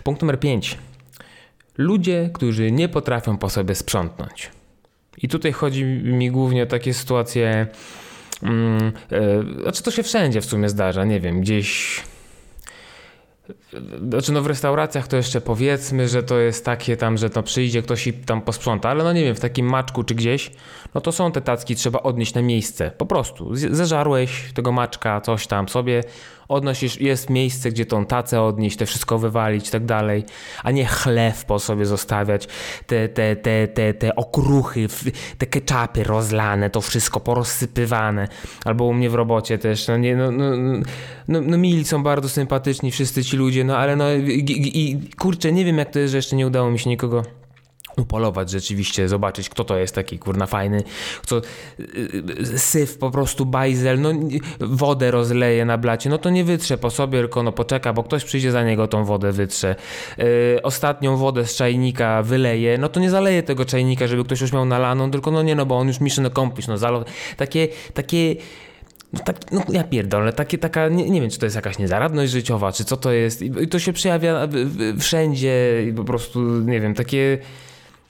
Punkt 0.04 0.22
numer 0.22 0.40
pięć. 0.40 0.78
Ludzie, 1.78 2.30
którzy 2.34 2.72
nie 2.72 2.90
potrafią 2.90 3.38
po 3.38 3.50
sobie 3.50 3.76
sprzątnąć. 3.76 4.52
I 5.18 5.28
tutaj 5.28 5.52
chodzi 5.52 5.86
mi 5.86 6.32
głównie 6.32 6.64
o 6.64 6.66
takie 6.66 6.94
sytuacje, 6.94 7.68
e, 8.44 9.44
znaczy 9.62 9.84
to 9.84 9.92
się 9.92 10.04
wszędzie 10.04 10.42
w 10.42 10.46
sumie 10.46 10.70
zdarza, 10.70 11.06
nie 11.06 11.20
wiem, 11.20 11.42
gdzieś 11.42 12.02
znaczy 14.10 14.32
no 14.32 14.42
w 14.42 14.48
restauracjach 14.48 15.08
to 15.08 15.18
jeszcze 15.18 15.42
powiedzmy, 15.42 16.08
że 16.08 16.24
to 16.24 16.40
jest 16.40 16.66
takie 16.66 16.98
tam, 16.98 17.18
że 17.18 17.30
to 17.30 17.44
przyjdzie 17.44 17.82
ktoś 17.82 18.08
i 18.08 18.14
tam 18.14 18.42
posprząta, 18.42 18.90
ale 18.90 19.04
no 19.04 19.14
nie 19.14 19.24
wiem, 19.24 19.36
w 19.36 19.40
takim 19.40 19.66
maczku 19.66 20.04
czy 20.04 20.16
gdzieś, 20.16 20.52
no 20.94 21.02
to 21.02 21.12
są 21.12 21.32
te 21.32 21.42
tacki, 21.42 21.76
trzeba 21.76 22.00
odnieść 22.00 22.34
na 22.34 22.42
miejsce, 22.42 22.92
po 22.92 23.06
prostu. 23.06 23.56
Zeżarłeś 23.56 24.54
tego 24.54 24.72
maczka, 24.72 25.22
coś 25.22 25.48
tam 25.48 25.70
sobie, 25.70 26.04
odnosisz, 26.48 27.02
jest 27.02 27.30
miejsce, 27.30 27.72
gdzie 27.72 27.86
tą 27.86 28.06
tacę 28.06 28.42
odnieść, 28.42 28.78
te 28.78 28.86
wszystko 28.86 29.20
wywalić 29.20 29.68
i 29.68 29.72
tak 29.72 29.86
dalej, 29.86 30.26
a 30.64 30.72
nie 30.72 30.86
chlew 30.86 31.46
po 31.46 31.60
sobie 31.60 31.86
zostawiać, 31.86 32.48
te, 32.88 33.10
te, 33.10 33.36
te, 33.36 33.68
te, 33.68 33.94
te 33.94 34.16
okruchy, 34.16 34.88
te 35.38 35.46
ketchupy 35.46 36.04
rozlane, 36.04 36.70
to 36.70 36.82
wszystko 36.82 37.20
porozsypywane, 37.20 38.28
albo 38.66 38.86
u 38.86 38.94
mnie 38.94 39.10
w 39.10 39.16
robocie 39.16 39.58
też, 39.58 39.88
no 39.88 39.98
nie, 39.98 40.16
no, 40.16 40.32
no, 40.32 40.46
no, 41.28 41.42
no 41.42 41.58
mili 41.58 41.86
są 41.86 42.04
bardzo 42.04 42.30
sympatyczni 42.30 42.92
wszyscy 42.92 43.24
ci 43.24 43.38
ludzie, 43.38 43.64
no 43.64 43.78
ale 43.78 43.96
no 43.96 44.14
i, 44.14 44.72
i 44.74 45.10
kurczę, 45.18 45.52
nie 45.52 45.66
wiem 45.66 45.78
jak 45.78 45.92
to 45.92 46.00
jest, 46.00 46.12
że 46.12 46.18
jeszcze 46.18 46.36
nie 46.36 46.48
udało 46.48 46.72
mi 46.72 46.80
się 46.80 46.90
nikogo 46.90 47.43
upolować 47.98 48.50
rzeczywiście, 48.50 49.10
zobaczyć 49.10 49.50
kto 49.50 49.64
to 49.64 49.78
jest 49.78 49.96
taki 49.96 50.20
kurna 50.20 50.46
fajny, 50.46 50.84
co 51.26 51.42
yy, 51.80 52.58
syf 52.58 52.98
po 52.98 53.12
prostu 53.12 53.46
bajzel, 53.46 54.02
no 54.02 54.12
nie- 54.12 54.40
wodę 54.60 55.12
rozleje 55.12 55.66
na 55.66 55.78
blacie, 55.78 56.10
no 56.10 56.18
to 56.18 56.30
nie 56.30 56.44
wytrze 56.44 56.78
po 56.78 56.90
sobie, 56.90 57.20
tylko 57.20 57.44
no 57.44 57.52
poczeka, 57.52 57.94
bo 57.94 58.04
ktoś 58.04 58.24
przyjdzie 58.24 58.52
za 58.52 58.64
niego 58.64 58.88
tą 58.88 59.06
wodę 59.06 59.32
wytrze. 59.32 59.76
Yy, 60.18 60.26
ostatnią 60.64 61.18
wodę 61.18 61.46
z 61.46 61.56
czajnika 61.56 62.24
wyleje, 62.24 62.78
no 62.78 62.90
to 62.90 63.00
nie 63.00 63.10
zaleje 63.10 63.44
tego 63.44 63.66
czajnika, 63.66 64.08
żeby 64.08 64.24
ktoś 64.24 64.42
już 64.42 64.54
miał 64.54 64.66
nalaną, 64.66 65.12
tylko 65.12 65.32
no 65.32 65.44
nie 65.44 65.56
no, 65.56 65.66
bo 65.66 65.78
on 65.78 65.88
już 65.88 66.00
mission 66.00 66.26
accomplish, 66.26 66.68
no 66.68 66.78
zalo... 66.78 67.06
Takie, 67.38 67.68
takie 67.94 68.36
no, 69.14 69.20
tak, 69.20 69.52
no 69.52 69.64
ja 69.70 69.84
pierdolę, 69.84 70.34
takie, 70.34 70.58
taka, 70.58 70.90
nie, 70.90 71.10
nie 71.10 71.22
wiem, 71.22 71.30
czy 71.30 71.40
to 71.40 71.46
jest 71.46 71.56
jakaś 71.56 71.78
niezaradność 71.78 72.32
życiowa, 72.32 72.72
czy 72.72 72.86
co 72.86 72.98
to 72.98 73.12
jest. 73.12 73.42
I, 73.42 73.52
i 73.62 73.68
to 73.68 73.80
się 73.80 73.94
przejawia 73.94 74.48
wszędzie 75.00 75.84
i 75.90 75.94
po 75.94 76.04
prostu, 76.04 76.60
nie 76.60 76.82
wiem, 76.82 76.94
takie. 76.94 77.38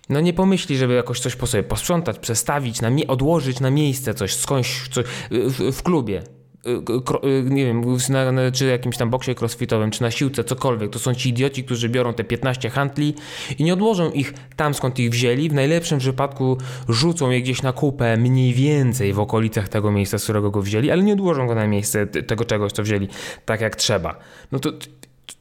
No 0.10 0.20
nie 0.22 0.34
pomyśli, 0.34 0.78
żeby 0.78 0.94
jakoś 0.94 1.20
coś 1.20 1.36
po 1.36 1.48
sobie 1.48 1.64
posprzątać, 1.64 2.20
przestawić, 2.20 2.82
na 2.82 2.90
mie- 2.90 3.08
odłożyć 3.08 3.60
na 3.60 3.70
miejsce 3.70 4.14
coś 4.14 4.36
skądś, 4.36 4.88
coś, 4.90 5.06
w, 5.32 5.72
w 5.78 5.84
klubie. 5.84 6.24
y, 6.68 6.78
kro- 6.82 7.28
y, 7.28 7.44
Nie 7.50 7.66
wiem, 7.66 7.84
na, 8.10 8.32
na, 8.32 8.52
czy 8.52 8.66
jakimś 8.66 8.98
tam 8.98 9.10
boksie 9.10 9.32
crossfitowym, 9.40 9.92
czy 9.92 10.02
na 10.02 10.12
siłce, 10.12 10.44
cokolwiek. 10.44 10.92
To 10.92 11.00
są 11.00 11.14
ci 11.16 11.30
idioci, 11.30 11.64
którzy 11.64 11.90
biorą 11.90 12.14
te 12.14 12.24
15 12.24 12.70
handli 12.70 13.14
i 13.60 13.64
nie 13.64 13.74
odłożą 13.74 14.12
ich 14.12 14.34
tam, 14.56 14.74
skąd 14.74 15.00
ich 15.00 15.10
wzięli. 15.12 15.50
W 15.50 15.54
najlepszym 15.54 16.00
przypadku 16.00 16.58
rzucą 16.90 17.30
je 17.30 17.42
gdzieś 17.42 17.62
na 17.62 17.74
kupę, 17.74 18.18
mniej 18.18 18.54
więcej 18.54 19.14
w 19.14 19.20
okolicach 19.20 19.70
tego 19.70 19.92
miejsca, 19.92 20.18
z 20.20 20.24
którego 20.24 20.52
go 20.52 20.62
wzięli, 20.62 20.92
ale 20.92 21.04
nie 21.04 21.14
odłożą 21.14 21.48
go 21.48 21.56
na 21.56 21.68
miejsce 21.68 22.08
tego 22.08 22.46
czegoś, 22.46 22.72
co 22.72 22.84
wzięli 22.84 23.08
tak 23.46 23.62
jak 23.62 23.76
trzeba. 23.76 24.16
No 24.52 24.60
to, 24.60 24.72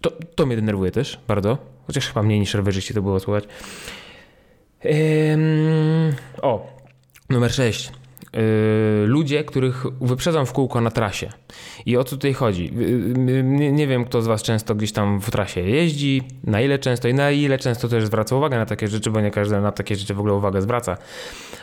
to, 0.00 0.10
to 0.34 0.46
mnie 0.46 0.56
denerwuje 0.56 0.90
też 0.90 1.20
bardzo, 1.28 1.58
chociaż 1.86 2.08
chyba 2.08 2.22
mniej 2.22 2.40
niż 2.40 2.54
rowerzyści 2.54 2.94
to 2.94 3.02
było 3.02 3.20
słuchać. 3.20 3.44
Ym, 4.84 6.12
o, 6.42 6.66
numer 7.30 7.52
6. 7.52 7.92
ludzie, 9.06 9.44
których 9.44 9.84
wyprzedzam 10.00 10.46
w 10.46 10.52
kółko 10.52 10.80
na 10.80 10.90
trasie. 10.90 11.32
I 11.86 11.96
o 11.96 12.04
co 12.04 12.16
tutaj 12.16 12.32
chodzi? 12.32 12.64
Yy, 12.74 13.42
nie, 13.42 13.72
nie 13.72 13.86
wiem, 13.86 14.04
kto 14.04 14.22
z 14.22 14.26
Was 14.26 14.42
często 14.42 14.74
gdzieś 14.74 14.92
tam 14.92 15.20
w 15.20 15.30
trasie 15.30 15.60
jeździ, 15.60 16.22
na 16.44 16.60
ile 16.60 16.78
często 16.78 17.08
i 17.08 17.14
na 17.14 17.30
ile 17.30 17.58
często 17.58 17.88
też 17.88 18.06
zwraca 18.06 18.36
uwagę 18.36 18.58
na 18.58 18.66
takie 18.66 18.88
rzeczy, 18.88 19.10
bo 19.10 19.20
nie 19.20 19.30
każdy 19.30 19.60
na 19.60 19.72
takie 19.72 19.96
rzeczy 19.96 20.14
w 20.14 20.18
ogóle 20.18 20.34
uwagę 20.34 20.62
zwraca. 20.62 20.96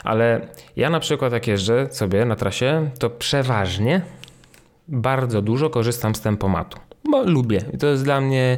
Ale 0.04 0.48
ja 0.76 0.90
na 0.90 1.00
przykład 1.00 1.34
jak 1.34 1.48
jeżdżę 1.48 1.88
sobie 1.92 2.26
na 2.26 2.36
trasie, 2.36 2.90
to 3.00 3.10
przeważnie 3.10 4.02
bardzo 4.88 5.42
dużo 5.42 5.70
korzystam 5.70 6.16
z 6.16 6.22
tempomatu. 6.22 6.80
Bo 7.10 7.24
lubię. 7.24 7.62
I 7.74 7.78
to 7.78 7.88
jest 7.88 8.04
dla 8.04 8.22
mnie 8.22 8.58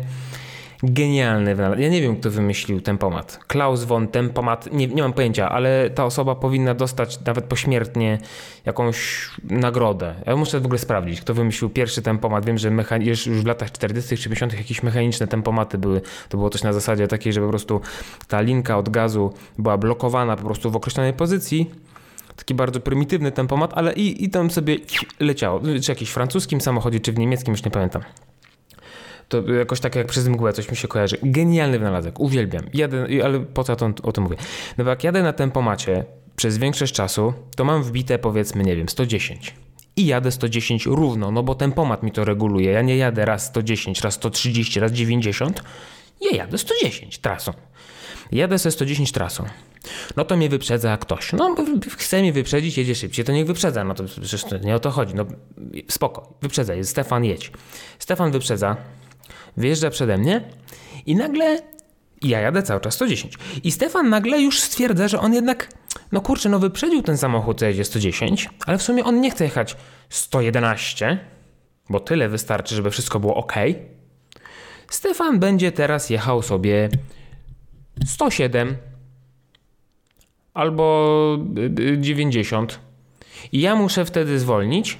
genialny. 0.84 1.56
Ja 1.78 1.90
nie 1.90 2.02
wiem, 2.02 2.16
kto 2.16 2.32
wymyślił 2.32 2.82
tempomat. 2.82 3.40
Klaus 3.48 3.84
von 3.84 4.08
Tempomat, 4.08 4.74
nie, 4.74 4.88
nie 4.88 5.02
mam 5.02 5.14
pojęcia, 5.14 5.50
ale 5.50 5.90
ta 5.90 6.06
osoba 6.06 6.36
powinna 6.36 6.74
dostać 6.74 7.26
nawet 7.26 7.46
pośmiertnie 7.46 8.20
jakąś 8.66 9.30
nagrodę. 9.44 10.16
Ja 10.26 10.36
muszę 10.36 10.60
w 10.60 10.66
ogóle 10.66 10.80
sprawdzić, 10.80 11.22
kto 11.22 11.34
wymyślił 11.34 11.70
pierwszy 11.70 12.02
tempomat. 12.02 12.46
Wiem, 12.46 12.58
że 12.58 12.72
już 13.00 13.30
w 13.30 13.46
latach 13.46 13.72
40. 13.72 14.18
czy 14.18 14.24
50. 14.24 14.54
jakieś 14.54 14.84
mechaniczne 14.84 15.28
tempomaty 15.28 15.78
były. 15.78 16.02
To 16.30 16.38
było 16.38 16.50
coś 16.50 16.64
na 16.64 16.74
zasadzie 16.74 17.08
takiej, 17.08 17.34
że 17.34 17.42
po 17.42 17.50
prostu 17.50 17.82
ta 18.28 18.42
linka 18.42 18.78
od 18.78 18.90
gazu 18.90 19.34
była 19.58 19.78
blokowana 19.78 20.36
po 20.36 20.44
prostu 20.44 20.72
w 20.72 20.76
określonej 20.76 21.14
pozycji 21.14 21.72
taki 22.36 22.54
bardzo 22.54 22.80
prymitywny 22.80 23.32
tempomat, 23.32 23.72
ale 23.76 23.94
i, 23.94 24.24
i 24.24 24.30
tam 24.30 24.52
sobie 24.52 24.78
leciało. 25.20 25.62
Czy 25.84 25.92
jakiś 25.92 26.10
francuskim 26.10 26.62
samochodzie, 26.62 27.00
czy 27.00 27.12
w 27.12 27.18
niemieckim, 27.18 27.54
już 27.54 27.66
nie 27.66 27.72
pamiętam. 27.72 28.02
To 29.32 29.52
jakoś 29.52 29.80
tak 29.80 29.96
jak 29.96 30.08
przez 30.08 30.28
mgłę 30.28 30.54
coś 30.54 30.72
mi 30.72 30.78
się 30.78 30.88
kojarzy. 30.88 31.18
Genialny 31.24 31.80
wynalazek, 31.80 32.20
uwielbiam. 32.20 32.64
Jadę, 32.74 33.08
ale 33.24 33.40
po 33.40 33.64
co 33.64 33.76
to, 33.76 33.92
o 34.04 34.12
tym 34.12 34.24
mówię? 34.24 34.36
No 34.78 34.84
bo 34.84 34.90
jak 34.90 35.04
jadę 35.04 35.24
na 35.24 35.34
tempomacie 35.34 36.06
przez 36.36 36.58
większość 36.58 36.94
czasu, 36.94 37.34
to 37.56 37.64
mam 37.64 37.84
wbite 37.84 38.20
powiedzmy, 38.20 38.64
nie 38.64 38.76
wiem, 38.76 38.90
110. 38.90 39.56
I 39.96 40.06
jadę 40.06 40.32
110 40.32 40.86
równo, 40.86 41.32
no 41.32 41.44
bo 41.44 41.56
tempomat 41.56 42.04
mi 42.04 42.12
to 42.12 42.26
reguluje. 42.26 42.72
Ja 42.72 42.82
nie 42.82 42.98
jadę 42.98 43.26
raz 43.26 43.46
110, 43.46 44.02
raz 44.02 44.14
130, 44.14 44.80
raz 44.80 44.92
90. 44.92 45.64
Ja 46.22 46.38
jadę 46.38 46.58
110 46.58 47.18
trasą. 47.18 47.54
Jadę 48.32 48.58
ze 48.58 48.72
110 48.72 49.12
trasą. 49.12 49.46
No 50.18 50.26
to 50.26 50.38
mnie 50.38 50.50
wyprzedza 50.50 50.98
ktoś. 50.98 51.34
No, 51.34 51.56
chce 51.98 52.22
mnie 52.22 52.34
wyprzedzić, 52.34 52.78
jedzie 52.78 52.96
szybciej, 52.96 53.26
to 53.26 53.32
niech 53.32 53.48
wyprzedza. 53.48 53.84
No 53.84 53.94
to 53.94 54.04
przecież 54.04 54.46
nie 54.64 54.76
o 54.76 54.80
to 54.80 54.92
chodzi. 54.92 55.16
No 55.16 55.26
spoko, 55.88 56.34
wyprzedza. 56.42 56.74
Stefan, 56.84 57.26
jedź. 57.26 57.52
Stefan 58.00 58.32
wyprzedza, 58.32 58.78
wyjeżdża 59.58 59.90
przede 59.90 60.18
mnie 60.18 60.42
i 61.06 61.16
nagle 61.16 61.62
ja 62.22 62.40
jadę 62.40 62.64
cały 62.64 62.82
czas 62.82 62.94
110. 62.94 63.38
I 63.64 63.72
Stefan 63.72 64.10
nagle 64.10 64.42
już 64.42 64.60
stwierdza, 64.60 65.08
że 65.08 65.20
on 65.20 65.34
jednak, 65.34 65.70
no 66.12 66.22
kurczę, 66.22 66.50
no 66.50 66.60
wyprzedził 66.60 67.02
ten 67.02 67.18
samochód, 67.18 67.60
co 67.60 67.66
jedzie 67.66 67.86
110, 67.86 68.50
ale 68.66 68.78
w 68.78 68.84
sumie 68.84 69.04
on 69.04 69.22
nie 69.22 69.32
chce 69.32 69.44
jechać 69.44 69.76
111, 70.10 71.20
bo 71.90 72.00
tyle 72.00 72.30
wystarczy, 72.30 72.76
żeby 72.76 72.92
wszystko 72.92 73.20
było 73.20 73.36
ok. 73.36 73.54
Stefan 74.90 75.40
będzie 75.40 75.72
teraz 75.72 76.10
jechał 76.10 76.42
sobie 76.42 76.90
107 78.06 78.76
albo 80.54 81.38
y, 81.80 81.82
y, 81.84 81.98
90. 82.02 82.80
I 83.52 83.62
ja 83.62 83.76
muszę 83.76 84.06
wtedy 84.06 84.40
zwolnić 84.40 85.00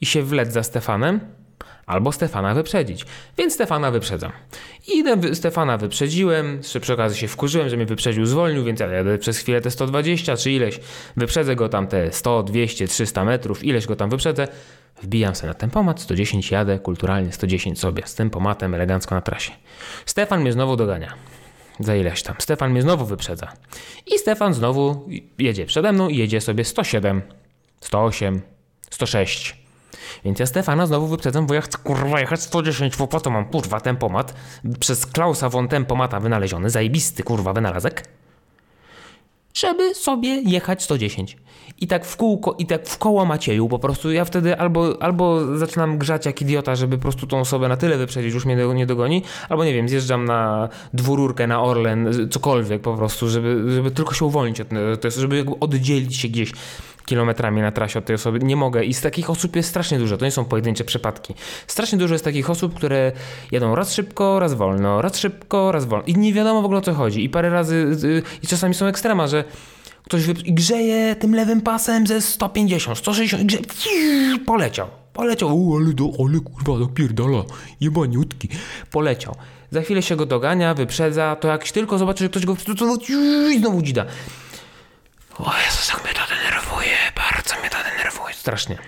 i 0.00 0.06
się 0.06 0.22
wlec 0.22 0.52
za 0.52 0.62
Stefanem, 0.62 1.20
albo 1.88 2.12
Stefana 2.12 2.54
wyprzedzić. 2.54 3.04
Więc 3.38 3.54
Stefana 3.54 3.90
wyprzedzam. 3.90 4.32
Idę, 4.88 5.34
Stefana 5.34 5.76
wyprzedziłem, 5.76 6.60
przy 6.80 6.92
okazji 6.92 7.18
się 7.18 7.28
wkurzyłem, 7.28 7.68
że 7.68 7.76
mnie 7.76 7.86
wyprzedził, 7.86 8.26
zwolnił, 8.26 8.64
więc 8.64 8.80
ja 8.80 8.86
jadę 8.86 9.18
przez 9.18 9.38
chwilę 9.38 9.60
te 9.60 9.70
120 9.70 10.36
czy 10.36 10.52
ileś. 10.52 10.80
Wyprzedzę 11.16 11.56
go 11.56 11.68
tam 11.68 11.86
te 11.86 12.12
100, 12.12 12.42
200, 12.42 12.88
300 12.88 13.24
metrów, 13.24 13.64
ileś 13.64 13.86
go 13.86 13.96
tam 13.96 14.10
wyprzedzę. 14.10 14.48
Wbijam 15.02 15.34
sobie 15.34 15.48
na 15.48 15.54
tempomat, 15.54 16.00
110 16.00 16.50
jadę, 16.50 16.78
kulturalnie 16.78 17.32
110 17.32 17.80
sobie, 17.80 18.02
z 18.06 18.14
tempomatem 18.14 18.74
elegancko 18.74 19.14
na 19.14 19.20
trasie. 19.20 19.52
Stefan 20.06 20.40
mnie 20.40 20.52
znowu 20.52 20.76
dogania 20.76 21.14
za 21.80 21.96
ileś 21.96 22.22
tam. 22.22 22.36
Stefan 22.38 22.70
mnie 22.70 22.82
znowu 22.82 23.04
wyprzedza. 23.04 23.52
I 24.06 24.18
Stefan 24.18 24.54
znowu 24.54 25.08
jedzie 25.38 25.66
przede 25.66 25.92
mną 25.92 26.08
i 26.08 26.16
jedzie 26.16 26.40
sobie 26.40 26.64
107, 26.64 27.22
108, 27.80 28.40
106. 28.90 29.57
Więc 30.24 30.38
ja 30.38 30.46
Stefana 30.46 30.86
znowu 30.86 31.06
wyprzedzam, 31.06 31.46
bo 31.46 31.54
ja 31.54 31.60
chcę 31.60 31.78
kurwa 31.78 32.20
jechać 32.20 32.42
110, 32.42 32.96
bo 32.96 33.06
po 33.06 33.20
to 33.20 33.30
mam 33.30 33.44
kurwa 33.44 33.80
tempomat. 33.80 34.34
Przez 34.80 35.06
Klausa 35.06 35.48
von 35.48 35.68
Tempomata 35.68 36.20
wynaleziony, 36.20 36.70
zajebisty 36.70 37.22
kurwa 37.22 37.52
wynalazek. 37.52 38.04
Żeby 39.54 39.94
sobie 39.94 40.28
jechać 40.42 40.82
110. 40.82 41.36
I 41.80 41.86
tak 41.86 42.06
w 42.06 42.16
kółko, 42.16 42.54
i 42.58 42.66
tak 42.66 42.88
w 42.88 42.98
koło 42.98 43.24
Macieju, 43.24 43.68
po 43.68 43.78
prostu 43.78 44.12
ja 44.12 44.24
wtedy 44.24 44.58
albo, 44.58 45.02
albo 45.02 45.56
zaczynam 45.58 45.98
grzać 45.98 46.26
jak 46.26 46.42
idiota, 46.42 46.76
żeby 46.76 46.96
po 46.96 47.02
prostu 47.02 47.26
tą 47.26 47.40
osobę 47.40 47.68
na 47.68 47.76
tyle 47.76 47.96
wyprzedzić, 47.98 48.34
już 48.34 48.44
mnie 48.44 48.56
do- 48.56 48.74
nie 48.74 48.86
dogoni, 48.86 49.22
albo 49.48 49.64
nie 49.64 49.74
wiem, 49.74 49.88
zjeżdżam 49.88 50.24
na 50.24 50.68
dwururkę, 50.94 51.46
na 51.46 51.62
Orlen, 51.62 52.28
cokolwiek 52.30 52.82
po 52.82 52.96
prostu, 52.96 53.28
żeby, 53.28 53.72
żeby 53.72 53.90
tylko 53.90 54.14
się 54.14 54.24
uwolnić 54.24 54.60
od 54.60 54.68
żeby 55.16 55.44
oddzielić 55.60 56.16
się 56.16 56.28
gdzieś 56.28 56.52
kilometrami 57.08 57.60
na 57.60 57.72
trasie 57.72 57.98
od 57.98 58.04
tej 58.04 58.14
osoby. 58.14 58.38
Nie 58.38 58.56
mogę. 58.56 58.84
I 58.84 58.94
z 58.94 59.00
takich 59.00 59.30
osób 59.30 59.56
jest 59.56 59.68
strasznie 59.68 59.98
dużo. 59.98 60.16
To 60.16 60.24
nie 60.24 60.30
są 60.30 60.44
pojedyncze 60.44 60.84
przypadki. 60.84 61.34
Strasznie 61.66 61.98
dużo 61.98 62.14
jest 62.14 62.24
takich 62.24 62.50
osób, 62.50 62.74
które 62.74 63.12
jadą 63.52 63.74
raz 63.74 63.94
szybko, 63.94 64.40
raz 64.40 64.54
wolno, 64.54 65.02
raz 65.02 65.18
szybko, 65.18 65.72
raz 65.72 65.84
wolno. 65.84 66.04
I 66.06 66.14
nie 66.14 66.32
wiadomo 66.32 66.62
w 66.62 66.64
ogóle 66.64 66.78
o 66.78 66.82
co 66.82 66.94
chodzi. 66.94 67.24
I 67.24 67.28
parę 67.28 67.50
razy, 67.50 67.74
y, 68.04 68.22
i 68.42 68.46
czasami 68.46 68.74
są 68.74 68.86
ekstrema, 68.86 69.26
że 69.26 69.44
ktoś 70.04 70.22
i 70.44 70.54
grzeje 70.54 71.16
tym 71.16 71.34
lewym 71.34 71.60
pasem 71.60 72.06
ze 72.06 72.20
150, 72.20 72.98
160 72.98 73.42
i 73.42 73.46
grzeje, 73.46 74.38
poleciał. 74.46 74.88
Poleciał, 75.12 75.58
u, 75.58 75.76
ale, 75.76 75.92
do, 75.92 76.04
ale 76.18 76.40
kurwa, 76.40 76.78
dopierdala, 76.78 77.42
jebaniutki. 77.80 78.48
Poleciał. 78.90 79.34
Za 79.70 79.80
chwilę 79.80 80.02
się 80.02 80.16
go 80.16 80.26
dogania, 80.26 80.74
wyprzedza, 80.74 81.36
to 81.36 81.48
jak 81.48 81.68
tylko 81.68 81.98
zobaczy, 81.98 82.24
że 82.24 82.30
ktoś 82.30 82.46
go 82.46 82.56
to, 82.56 82.74
to, 82.74 82.98
ciii, 82.98 83.54
i 83.54 83.58
znowu 83.58 83.82
dzida. 83.82 84.04
O 85.38 85.52
Jezus, 85.66 85.88
jak 85.88 86.04
mnie 86.04 86.14
to 86.14 86.20
denerwuje, 86.34 86.96
bardzo 87.16 87.60
mnie 87.60 87.70
to 87.70 87.76
denerwuje, 87.90 88.34
strasznie. 88.48 88.78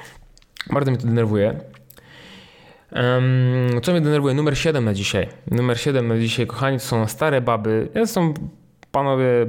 Bardzo 0.73 0.91
mnie 0.91 1.01
to 1.01 1.07
denerwuje. 1.07 1.61
Em, 2.93 3.81
co 3.83 3.93
mnie 3.93 4.01
denerwuje? 4.01 4.35
Numer 4.35 4.59
7 4.59 4.85
na 4.85 4.95
dzisiaj. 4.95 5.29
Numer 5.51 5.81
7 5.81 6.09
na 6.09 6.19
dzisiaj, 6.19 6.47
kochani, 6.47 6.79
to 6.79 6.85
są 6.85 7.07
stare 7.07 7.41
baby. 7.41 7.89
To 7.95 8.07
są 8.07 8.35
panowie, 8.93 9.47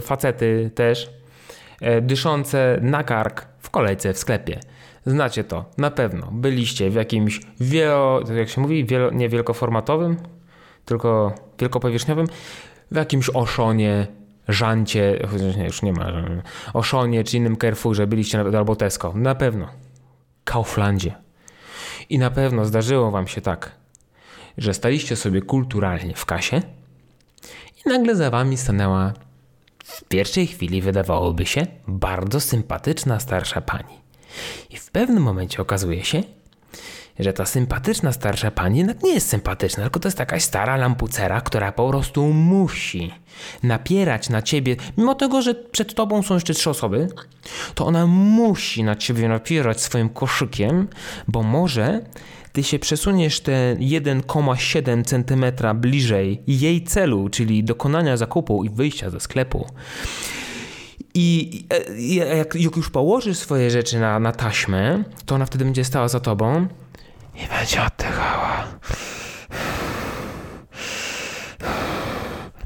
facety 0.00 0.70
też, 0.74 1.10
e, 1.80 2.00
dyszące 2.00 2.78
na 2.82 3.04
kark 3.04 3.46
w 3.58 3.70
kolejce 3.70 4.12
w 4.12 4.18
sklepie. 4.18 4.60
Znacie 5.06 5.44
to, 5.44 5.64
na 5.78 5.90
pewno. 5.90 6.28
Byliście 6.32 6.90
w 6.90 6.94
jakimś 6.94 7.40
wielo, 7.60 8.20
jak 8.36 8.48
się 8.48 8.60
mówi, 8.60 8.84
wielo, 8.84 9.10
nie 9.10 9.28
wielkoformatowym, 9.28 10.16
tylko 10.84 11.34
wielkopowierzchniowym, 11.58 12.26
w 12.90 12.96
jakimś 12.96 13.30
Oszonie, 13.30 14.06
Żancie, 14.48 15.26
już 15.64 15.82
nie 15.82 15.92
ma, 15.92 16.12
Oszonie 16.72 17.24
czy 17.24 17.36
innym 17.36 17.56
Carrefourze 17.56 18.06
byliście, 18.06 18.44
na- 18.44 18.58
albo 18.58 18.76
Tesco, 18.76 19.12
na 19.14 19.34
pewno. 19.34 19.68
Kauflandzie. 20.44 21.14
I 22.08 22.18
na 22.18 22.30
pewno 22.30 22.64
zdarzyło 22.64 23.10
wam 23.10 23.26
się 23.26 23.40
tak, 23.40 23.72
że 24.58 24.74
staliście 24.74 25.16
sobie 25.16 25.42
kulturalnie 25.42 26.14
w 26.14 26.24
kasie 26.26 26.62
i 27.86 27.88
nagle 27.88 28.16
za 28.16 28.30
wami 28.30 28.56
stanęła 28.56 29.12
w 29.84 30.04
pierwszej 30.04 30.46
chwili 30.46 30.82
wydawałoby 30.82 31.46
się 31.46 31.66
bardzo 31.88 32.40
sympatyczna 32.40 33.20
starsza 33.20 33.60
pani. 33.60 33.94
I 34.70 34.76
w 34.76 34.90
pewnym 34.90 35.22
momencie 35.22 35.62
okazuje 35.62 36.04
się, 36.04 36.22
że 37.18 37.32
ta 37.32 37.46
sympatyczna 37.46 38.12
starsza 38.12 38.50
pani 38.50 38.78
jednak 38.78 39.02
nie 39.02 39.14
jest 39.14 39.28
sympatyczna, 39.28 39.82
tylko 39.82 40.00
to 40.00 40.08
jest 40.08 40.18
jakaś 40.18 40.42
stara 40.42 40.76
lampucera, 40.76 41.40
która 41.40 41.72
po 41.72 41.88
prostu 41.88 42.26
musi 42.26 43.12
napierać 43.62 44.28
na 44.28 44.42
ciebie, 44.42 44.76
mimo 44.98 45.14
tego, 45.14 45.42
że 45.42 45.54
przed 45.54 45.94
tobą 45.94 46.22
są 46.22 46.34
jeszcze 46.34 46.54
trzy 46.54 46.70
osoby, 46.70 47.08
to 47.74 47.86
ona 47.86 48.06
musi 48.06 48.84
na 48.84 48.96
ciebie 48.96 49.28
napierać 49.28 49.80
swoim 49.80 50.08
koszykiem, 50.08 50.88
bo 51.28 51.42
może 51.42 52.00
ty 52.52 52.62
się 52.62 52.78
przesuniesz 52.78 53.40
te 53.40 53.76
1,7 53.80 55.04
cm 55.04 55.76
bliżej 55.80 56.42
jej 56.46 56.84
celu, 56.84 57.28
czyli 57.28 57.64
dokonania 57.64 58.16
zakupu 58.16 58.64
i 58.64 58.70
wyjścia 58.70 59.10
ze 59.10 59.20
sklepu. 59.20 59.66
I 61.14 61.64
e, 61.70 62.00
jak 62.58 62.76
już 62.76 62.90
położysz 62.90 63.38
swoje 63.38 63.70
rzeczy 63.70 63.98
na, 63.98 64.20
na 64.20 64.32
taśmę, 64.32 65.04
to 65.26 65.34
ona 65.34 65.46
wtedy 65.46 65.64
będzie 65.64 65.84
stała 65.84 66.08
za 66.08 66.20
tobą 66.20 66.68
i 67.44 67.48
będzie 67.48 67.82
oddychała. 67.82 68.64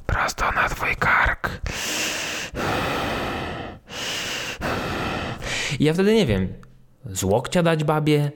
Prosto 0.07 0.53
na 0.53 0.69
twój 0.69 0.97
kark. 0.97 1.51
I 5.81 5.85
ja 5.85 5.95
wtedy 5.95 6.15
nie 6.15 6.27
wiem, 6.27 6.49
z 7.07 7.25
łokcia 7.25 7.63
dać 7.63 7.85
babie? 7.85 8.31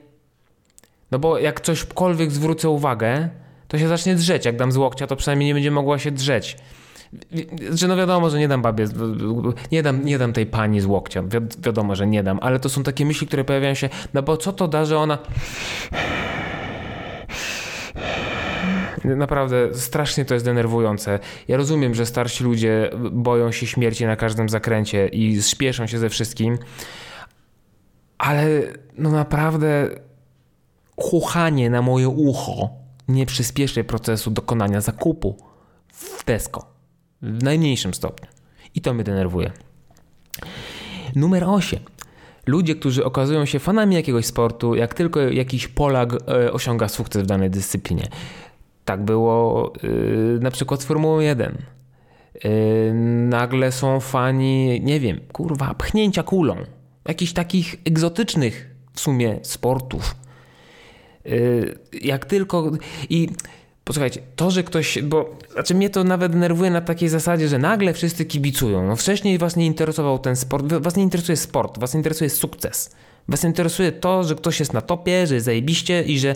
No 1.11 1.19
bo 1.19 1.37
jak 1.39 1.61
cośkolwiek 1.61 2.31
zwrócę 2.31 2.69
uwagę, 2.69 3.29
to 3.67 3.79
się 3.79 3.87
zacznie 3.87 4.15
drzeć. 4.15 4.45
Jak 4.45 4.57
dam 4.57 4.71
z 4.71 4.77
łokcia, 4.77 5.07
to 5.07 5.15
przynajmniej 5.15 5.47
nie 5.47 5.53
będzie 5.53 5.71
mogła 5.71 5.99
się 5.99 6.11
drzeć. 6.11 6.57
Że 7.73 7.87
no 7.87 7.95
wiadomo, 7.97 8.29
że 8.29 8.39
nie 8.39 8.47
dam 8.47 8.61
babie, 8.61 8.85
nie 9.71 9.83
dam, 9.83 10.05
nie 10.05 10.17
dam 10.17 10.33
tej 10.33 10.45
pani 10.45 10.81
z 10.81 10.85
łokcia, 10.85 11.23
Wi- 11.23 11.47
wiadomo, 11.59 11.95
że 11.95 12.07
nie 12.07 12.23
dam, 12.23 12.39
ale 12.41 12.59
to 12.59 12.69
są 12.69 12.83
takie 12.83 13.05
myśli, 13.05 13.27
które 13.27 13.43
pojawiają 13.43 13.73
się, 13.73 13.89
no 14.13 14.23
bo 14.23 14.37
co 14.37 14.53
to 14.53 14.67
da, 14.67 14.85
że 14.85 14.97
ona... 14.97 15.17
Naprawdę 19.05 19.73
strasznie 19.73 20.25
to 20.25 20.33
jest 20.33 20.45
denerwujące. 20.45 21.19
Ja 21.47 21.57
rozumiem, 21.57 21.95
że 21.95 22.05
starsi 22.05 22.43
ludzie 22.43 22.89
boją 23.11 23.51
się 23.51 23.67
śmierci 23.67 24.05
na 24.05 24.15
każdym 24.15 24.49
zakręcie 24.49 25.07
i 25.07 25.43
śpieszą 25.43 25.87
się 25.87 25.97
ze 25.97 26.09
wszystkim, 26.09 26.57
ale 28.17 28.47
no 28.97 29.11
naprawdę 29.11 29.89
chuchanie 31.01 31.69
na 31.69 31.81
moje 31.81 32.09
ucho 32.09 32.69
nie 33.07 33.25
przyspieszy 33.25 33.83
procesu 33.83 34.31
dokonania 34.31 34.81
zakupu 34.81 35.37
w 35.87 36.23
Tesco. 36.23 36.65
W 37.21 37.43
najmniejszym 37.43 37.93
stopniu. 37.93 38.27
I 38.75 38.81
to 38.81 38.93
mnie 38.93 39.03
denerwuje. 39.03 39.51
Numer 41.15 41.43
8. 41.43 41.79
Ludzie, 42.45 42.75
którzy 42.75 43.05
okazują 43.05 43.45
się 43.45 43.59
fanami 43.59 43.95
jakiegoś 43.95 44.25
sportu, 44.25 44.75
jak 44.75 44.93
tylko 44.93 45.19
jakiś 45.19 45.67
Polak 45.67 46.13
e, 46.13 46.51
osiąga 46.51 46.87
sukces 46.87 47.23
w 47.23 47.25
danej 47.25 47.49
dyscyplinie. 47.49 48.07
Tak 48.85 49.03
było 49.03 49.73
y, 49.83 50.39
na 50.41 50.51
przykład 50.51 50.81
z 50.81 50.85
Formułą 50.85 51.19
1. 51.19 51.57
Y, 52.45 52.91
nagle 53.29 53.71
są 53.71 53.99
fani, 53.99 54.81
nie 54.81 54.99
wiem, 54.99 55.19
kurwa, 55.33 55.73
pchnięcia 55.73 56.23
kulą. 56.23 56.55
Jakichś 57.07 57.33
takich 57.33 57.75
egzotycznych 57.85 58.75
w 58.93 58.99
sumie 58.99 59.39
sportów. 59.41 60.15
Y, 61.25 61.77
jak 62.01 62.25
tylko. 62.25 62.71
I 63.09 63.29
posłuchajcie, 63.83 64.21
to, 64.35 64.51
że 64.51 64.63
ktoś. 64.63 65.01
Bo 65.01 65.37
znaczy 65.53 65.75
mnie 65.75 65.89
to 65.89 66.03
nawet 66.03 66.31
denerwuje 66.31 66.71
na 66.71 66.81
takiej 66.81 67.09
zasadzie, 67.09 67.47
że 67.47 67.57
nagle 67.57 67.93
wszyscy 67.93 68.25
kibicują. 68.25 68.87
No 68.87 68.95
wcześniej 68.95 69.37
was 69.37 69.55
nie 69.55 69.65
interesował 69.65 70.19
ten 70.19 70.35
sport, 70.35 70.73
was 70.73 70.95
nie 70.95 71.03
interesuje 71.03 71.37
sport, 71.37 71.79
was 71.79 71.95
interesuje 71.95 72.29
sukces. 72.29 72.95
Was 73.27 73.43
interesuje 73.43 73.91
to, 73.91 74.23
że 74.23 74.35
ktoś 74.35 74.59
jest 74.59 74.73
na 74.73 74.81
topie, 74.81 75.27
że 75.27 75.35
jest 75.35 75.45
zajebiście 75.45 76.03
i 76.03 76.19
że 76.19 76.35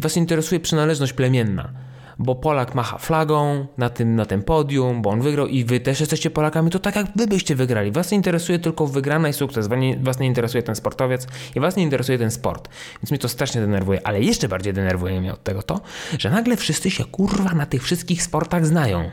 was 0.00 0.16
interesuje 0.16 0.60
przynależność 0.60 1.12
plemienna. 1.12 1.87
Bo 2.18 2.34
Polak 2.34 2.74
macha 2.74 2.98
flagą 2.98 3.66
na 3.78 3.90
tym, 3.90 4.16
na 4.16 4.26
tym 4.26 4.42
podium, 4.42 5.02
bo 5.02 5.10
on 5.10 5.20
wygrał 5.20 5.46
i 5.46 5.64
wy 5.64 5.80
też 5.80 6.00
jesteście 6.00 6.30
Polakami, 6.30 6.70
to 6.70 6.78
tak 6.78 6.96
jak 6.96 7.06
wy 7.16 7.26
byście 7.26 7.54
wygrali. 7.54 7.90
Was 7.90 8.12
interesuje 8.12 8.58
tylko 8.58 8.86
wygrana 8.86 9.28
i 9.28 9.32
sukces, 9.32 9.68
was 10.00 10.18
nie, 10.18 10.26
interesuje 10.26 10.62
ten 10.62 10.74
sportowiec 10.74 11.26
i 11.56 11.60
was 11.60 11.76
nie 11.76 11.82
interesuje 11.82 12.18
ten 12.18 12.30
sport. 12.30 12.68
Więc 13.02 13.10
mnie 13.10 13.18
to 13.18 13.28
strasznie 13.28 13.60
denerwuje, 13.60 14.06
ale 14.06 14.22
jeszcze 14.22 14.48
bardziej 14.48 14.72
denerwuje 14.72 15.20
mnie 15.20 15.32
od 15.32 15.44
tego 15.44 15.62
to, 15.62 15.80
że 16.18 16.30
nagle 16.30 16.56
wszyscy 16.56 16.90
się 16.90 17.04
kurwa 17.04 17.50
na 17.50 17.66
tych 17.66 17.82
wszystkich 17.82 18.22
sportach 18.22 18.66
znają. 18.66 19.10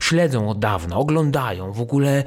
Śledzą 0.00 0.48
od 0.48 0.58
dawna, 0.58 0.96
oglądają, 0.96 1.72
w 1.72 1.80
ogóle 1.80 2.24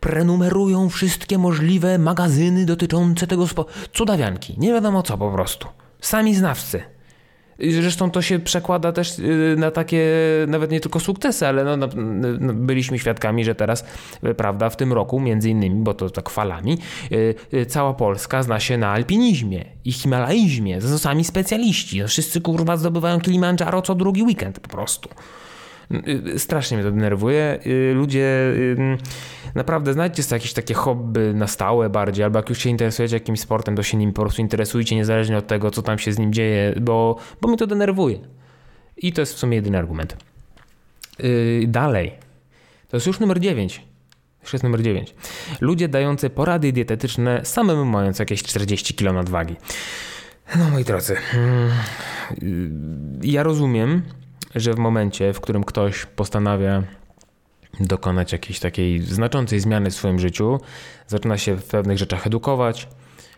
prenumerują 0.00 0.88
wszystkie 0.88 1.38
możliwe 1.38 1.98
magazyny 1.98 2.66
dotyczące 2.66 3.26
tego 3.26 3.46
sportu. 3.46 3.72
Cudawianki, 3.92 4.54
nie 4.58 4.72
wiadomo 4.72 5.02
co 5.02 5.18
po 5.18 5.30
prostu. 5.30 5.68
Sami 6.00 6.34
znawcy. 6.34 6.97
Zresztą 7.58 8.10
to 8.10 8.22
się 8.22 8.38
przekłada 8.38 8.92
też 8.92 9.18
y, 9.18 9.54
na 9.58 9.70
takie, 9.70 10.06
nawet 10.48 10.70
nie 10.70 10.80
tylko 10.80 11.00
sukcesy, 11.00 11.46
ale 11.46 11.64
no, 11.64 11.76
no, 11.76 11.88
no, 12.40 12.54
byliśmy 12.54 12.98
świadkami, 12.98 13.44
że 13.44 13.54
teraz, 13.54 13.84
y, 14.24 14.34
prawda, 14.34 14.70
w 14.70 14.76
tym 14.76 14.92
roku 14.92 15.20
między 15.20 15.50
innymi, 15.50 15.82
bo 15.82 15.94
to 15.94 16.10
tak 16.10 16.30
falami, 16.30 16.78
y, 17.12 17.34
y, 17.54 17.66
cała 17.66 17.94
Polska 17.94 18.42
zna 18.42 18.60
się 18.60 18.78
na 18.78 18.90
alpinizmie 18.90 19.64
i 19.84 19.92
himalaizmie. 19.92 20.80
To 20.80 20.88
są 20.88 20.98
sami 20.98 21.24
specjaliści. 21.24 22.02
Wszyscy 22.06 22.40
kurwa 22.40 22.76
zdobywają 22.76 23.20
Kilimandżaro 23.20 23.82
co 23.82 23.94
drugi 23.94 24.22
weekend 24.22 24.60
po 24.60 24.68
prostu. 24.68 25.08
Y, 26.34 26.38
Strasznie 26.38 26.76
mnie 26.76 26.84
to 26.84 26.92
denerwuje. 26.92 27.58
Y, 27.66 27.94
Ludzie, 27.94 28.52
y, 28.54 28.98
naprawdę 29.54 29.92
znajdźcie 29.92 30.22
sobie 30.22 30.36
jakieś 30.36 30.52
takie 30.52 30.74
hobby 30.74 31.34
na 31.34 31.46
stałe 31.46 31.90
bardziej, 31.90 32.24
albo 32.24 32.38
jak 32.38 32.48
już 32.48 32.58
się 32.58 32.70
interesujecie 32.70 33.16
jakimś 33.16 33.40
sportem, 33.40 33.76
to 33.76 33.82
się 33.82 33.96
nim 33.96 34.12
po 34.12 34.22
prostu 34.22 34.42
interesujcie, 34.42 34.96
niezależnie 34.96 35.38
od 35.38 35.46
tego, 35.46 35.70
co 35.70 35.82
tam 35.82 35.98
się 35.98 36.12
z 36.12 36.18
nim 36.18 36.32
dzieje, 36.32 36.74
bo, 36.80 37.16
bo 37.40 37.48
mnie 37.48 37.56
to 37.56 37.66
denerwuje. 37.66 38.18
I 38.96 39.12
to 39.12 39.20
jest 39.22 39.34
w 39.34 39.38
sumie 39.38 39.56
jedyny 39.56 39.78
argument. 39.78 40.16
Dalej. 41.66 42.12
To 42.88 42.96
jest 42.96 43.06
już 43.06 43.20
numer 43.20 43.40
9. 43.40 43.82
Już 44.42 44.52
jest 44.52 44.62
numer 44.62 44.82
9. 44.82 45.14
Ludzie 45.60 45.88
dający 45.88 46.30
porady 46.30 46.72
dietetyczne 46.72 47.44
samemu 47.44 47.84
mając 47.84 48.18
jakieś 48.18 48.42
40 48.42 48.94
kg 48.94 49.14
nadwagi. 49.14 49.56
No 50.56 50.70
moi 50.70 50.84
drodzy, 50.84 51.16
mm, 51.34 51.70
ja 53.22 53.42
rozumiem, 53.42 54.02
że 54.54 54.74
w 54.74 54.78
momencie, 54.78 55.32
w 55.32 55.40
którym 55.40 55.64
ktoś 55.64 56.06
postanawia 56.06 56.82
dokonać 57.80 58.32
jakiejś 58.32 58.60
takiej 58.60 59.00
znaczącej 59.00 59.60
zmiany 59.60 59.90
w 59.90 59.94
swoim 59.94 60.18
życiu, 60.18 60.60
zaczyna 61.06 61.38
się 61.38 61.56
w 61.56 61.64
pewnych 61.64 61.98
rzeczach 61.98 62.26
edukować, 62.26 62.88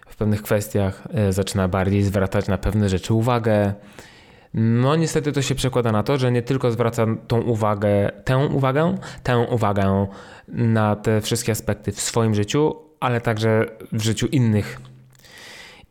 w 0.09 0.17
pewnych 0.17 0.43
kwestiach, 0.43 1.09
e, 1.15 1.33
zaczyna 1.33 1.69
bardziej 1.69 2.03
zwracać 2.03 2.49
na 2.49 2.59
pewne 2.59 2.89
rzeczy 2.89 3.15
uwagę. 3.15 3.75
No 4.55 4.97
niestety 4.97 5.33
to 5.33 5.43
się 5.43 5.55
przekłada 5.55 5.93
na 5.93 6.03
to, 6.03 6.19
że 6.19 6.33
nie 6.33 6.43
tylko 6.43 6.71
zwraca 6.71 7.07
tą 7.29 7.41
uwagę, 7.41 8.11
tę 8.25 8.39
uwagę, 8.39 8.99
tę 9.23 9.39
uwagę 9.39 10.07
na 10.49 10.97
te 10.97 11.21
wszystkie 11.21 11.53
aspekty 11.53 11.93
w 11.93 12.01
swoim 12.01 12.35
życiu, 12.35 12.77
ale 13.01 13.21
także 13.21 13.67
w 13.93 14.03
życiu 14.03 14.27
innych. 14.27 14.81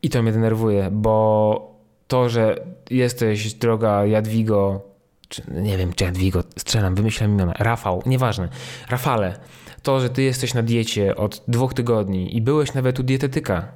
I 0.04 0.10
to 0.10 0.24
mnie 0.24 0.32
denerwuje, 0.32 0.90
bo 0.92 1.76
to, 2.08 2.30
że 2.30 2.56
jesteś 2.90 3.54
droga 3.54 4.06
Jadwigo, 4.06 4.89
czy 5.30 5.44
nie 5.52 5.78
wiem, 5.78 5.94
czy 5.94 6.04
Jadwigo, 6.04 6.44
strzelam, 6.58 6.96
wymyślam 6.96 7.32
imiona, 7.32 7.54
Rafał, 7.54 8.04
nieważne, 8.06 8.50
Rafale, 8.90 9.40
to, 9.84 10.00
że 10.00 10.10
ty 10.10 10.24
jesteś 10.24 10.54
na 10.54 10.64
diecie 10.64 11.16
od 11.16 11.44
dwóch 11.48 11.74
tygodni 11.74 12.38
i 12.38 12.42
byłeś 12.42 12.74
nawet 12.74 13.00
u 13.00 13.04
dietetyka, 13.04 13.68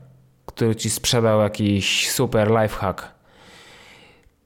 który 0.46 0.76
ci 0.76 0.90
sprzedał 0.90 1.42
jakiś 1.42 2.12
super 2.12 2.52
lifehack, 2.62 3.13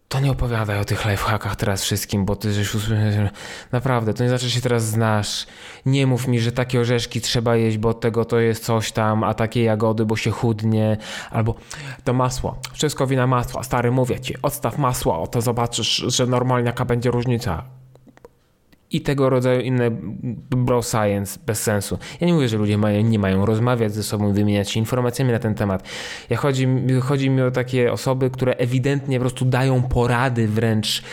to 0.07 0.19
nie 0.19 0.31
opowiadaj 0.31 0.79
o 0.79 0.85
tych 0.85 1.05
lifehackach 1.05 1.55
teraz 1.55 1.83
wszystkim, 1.83 2.25
bo 2.25 2.35
ty 2.35 2.53
żeś 2.53 2.75
usłyszał, 2.75 3.27
naprawdę, 3.71 4.13
to 4.13 4.23
nie 4.23 4.29
znaczy, 4.29 4.45
że 4.45 4.51
się 4.51 4.61
teraz 4.61 4.85
znasz. 4.85 5.47
Nie 5.85 6.07
mów 6.07 6.27
mi, 6.27 6.39
że 6.39 6.51
takie 6.51 6.79
orzeszki 6.79 7.21
trzeba 7.21 7.55
jeść, 7.55 7.77
bo 7.77 7.89
od 7.89 7.99
tego 7.99 8.25
to 8.25 8.39
jest 8.39 8.65
coś 8.65 8.91
tam, 8.91 9.23
a 9.23 9.33
takie 9.33 9.63
jagody, 9.63 10.05
bo 10.05 10.15
się 10.15 10.31
chudnie, 10.31 10.97
albo 11.31 11.55
to 12.03 12.13
masło, 12.13 12.57
wszystko 12.73 13.07
wina 13.07 13.27
masła, 13.27 13.63
stary, 13.63 13.91
mówię 13.91 14.19
ci, 14.19 14.41
odstaw 14.41 14.77
masło, 14.77 15.27
to 15.27 15.41
zobaczysz, 15.41 15.95
że 16.07 16.25
normalnie 16.27 16.67
jaka 16.67 16.85
będzie 16.85 17.11
różnica 17.11 17.76
i 18.91 19.01
tego 19.01 19.29
rodzaju 19.29 19.61
inne 19.61 19.91
bro 20.49 20.81
science 20.81 21.39
bez 21.45 21.63
sensu. 21.63 21.97
Ja 22.21 22.27
nie 22.27 22.33
mówię, 22.33 22.49
że 22.49 22.57
ludzie 22.57 22.77
mają, 22.77 23.01
nie 23.01 23.19
mają 23.19 23.45
rozmawiać 23.45 23.93
ze 23.93 24.03
sobą, 24.03 24.33
wymieniać 24.33 24.71
się 24.71 24.79
informacjami 24.79 25.31
na 25.31 25.39
ten 25.39 25.55
temat. 25.55 25.83
Ja 26.29 26.37
chodzi, 26.37 26.67
chodzi 27.01 27.29
mi 27.29 27.41
o 27.41 27.51
takie 27.51 27.91
osoby, 27.91 28.29
które 28.29 28.55
ewidentnie 28.55 29.17
po 29.17 29.21
prostu 29.21 29.45
dają 29.45 29.83
porady 29.83 30.47
wręcz, 30.47 31.03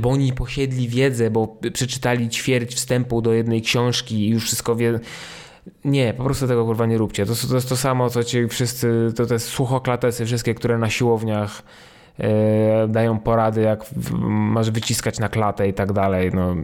bo 0.00 0.10
oni 0.10 0.32
posiedli 0.32 0.88
wiedzę, 0.88 1.30
bo 1.30 1.56
przeczytali 1.72 2.28
ćwierć 2.28 2.74
wstępu 2.74 3.22
do 3.22 3.32
jednej 3.32 3.62
książki 3.62 4.14
i 4.14 4.28
już 4.28 4.44
wszystko 4.44 4.76
wie. 4.76 5.00
Nie, 5.84 6.14
po 6.14 6.24
prostu 6.24 6.48
tego 6.48 6.64
kurwa 6.64 6.86
nie 6.86 6.98
róbcie. 6.98 7.26
To, 7.26 7.32
to 7.48 7.54
jest 7.54 7.68
to 7.68 7.76
samo, 7.76 8.10
co 8.10 8.24
ci 8.24 8.48
wszyscy, 8.48 9.12
to 9.16 9.26
te 9.26 9.38
suchoklatesy 9.38 10.26
wszystkie, 10.26 10.54
które 10.54 10.78
na 10.78 10.90
siłowniach 10.90 11.62
dają 12.88 13.18
porady, 13.18 13.60
jak 13.60 13.84
masz 14.28 14.70
wyciskać 14.70 15.18
na 15.18 15.28
klatę 15.28 15.68
i 15.68 15.74
tak 15.74 15.92
dalej. 15.92 16.30
No, 16.34 16.54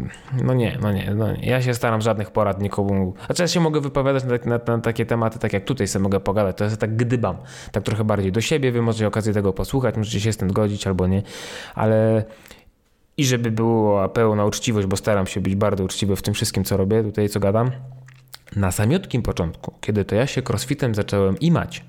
no 0.42 0.54
nie, 0.54 0.78
no 0.82 0.92
nie, 0.92 1.14
no 1.14 1.32
nie. 1.32 1.46
Ja 1.46 1.62
się 1.62 1.74
staram 1.74 2.00
żadnych 2.00 2.30
porad 2.30 2.62
nikomu. 2.62 3.14
Znaczy 3.26 3.42
ja 3.42 3.48
się 3.48 3.60
mogę 3.60 3.80
wypowiadać 3.80 4.24
na, 4.24 4.56
na, 4.56 4.60
na, 4.66 4.78
takie 4.82 5.06
tematy, 5.06 5.38
tak 5.38 5.52
jak 5.52 5.64
tutaj 5.64 5.88
sobie 5.88 6.02
mogę 6.02 6.20
pogadać. 6.20 6.56
To 6.56 6.64
jest 6.64 6.78
tak 6.78 6.96
gdybam, 6.96 7.36
tak 7.72 7.84
trochę 7.84 8.04
bardziej 8.04 8.32
do 8.32 8.40
siebie. 8.40 8.72
Wy 8.72 8.82
możecie 8.82 9.06
okazję 9.06 9.32
tego 9.32 9.52
posłuchać, 9.52 9.96
możecie 9.96 10.20
się 10.20 10.32
z 10.32 10.36
tym 10.36 10.50
zgodzić 10.50 10.86
albo 10.86 11.06
nie, 11.06 11.22
ale 11.74 12.24
i 13.16 13.24
żeby 13.24 13.50
była 13.50 14.08
pełna 14.08 14.44
uczciwość, 14.44 14.86
bo 14.86 14.96
staram 14.96 15.26
się 15.26 15.40
być 15.40 15.54
bardzo 15.54 15.84
uczciwy 15.84 16.16
w 16.16 16.22
tym 16.22 16.34
wszystkim, 16.34 16.64
co 16.64 16.76
robię, 16.76 17.02
tutaj 17.02 17.28
co 17.28 17.40
gadam. 17.40 17.70
Na 18.56 18.72
samiutkim 18.72 19.22
początku, 19.22 19.74
kiedy 19.80 20.04
to 20.04 20.14
ja 20.14 20.26
się 20.26 20.42
crossfitem 20.48 20.94
zacząłem 20.94 21.38
imać, 21.38 21.84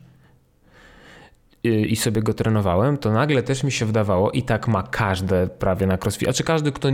i 1.69 1.95
sobie 1.95 2.21
go 2.21 2.33
trenowałem, 2.33 2.97
to 2.97 3.11
nagle 3.11 3.43
też 3.43 3.63
mi 3.63 3.71
się 3.71 3.85
wydawało, 3.85 4.31
i 4.31 4.43
tak 4.43 4.67
ma 4.67 4.83
każde 4.83 5.47
prawie 5.47 5.87
na 5.87 5.97
crossfit, 5.97 6.29
a 6.29 6.33
czy 6.33 6.43
każdy, 6.43 6.71
kto. 6.71 6.89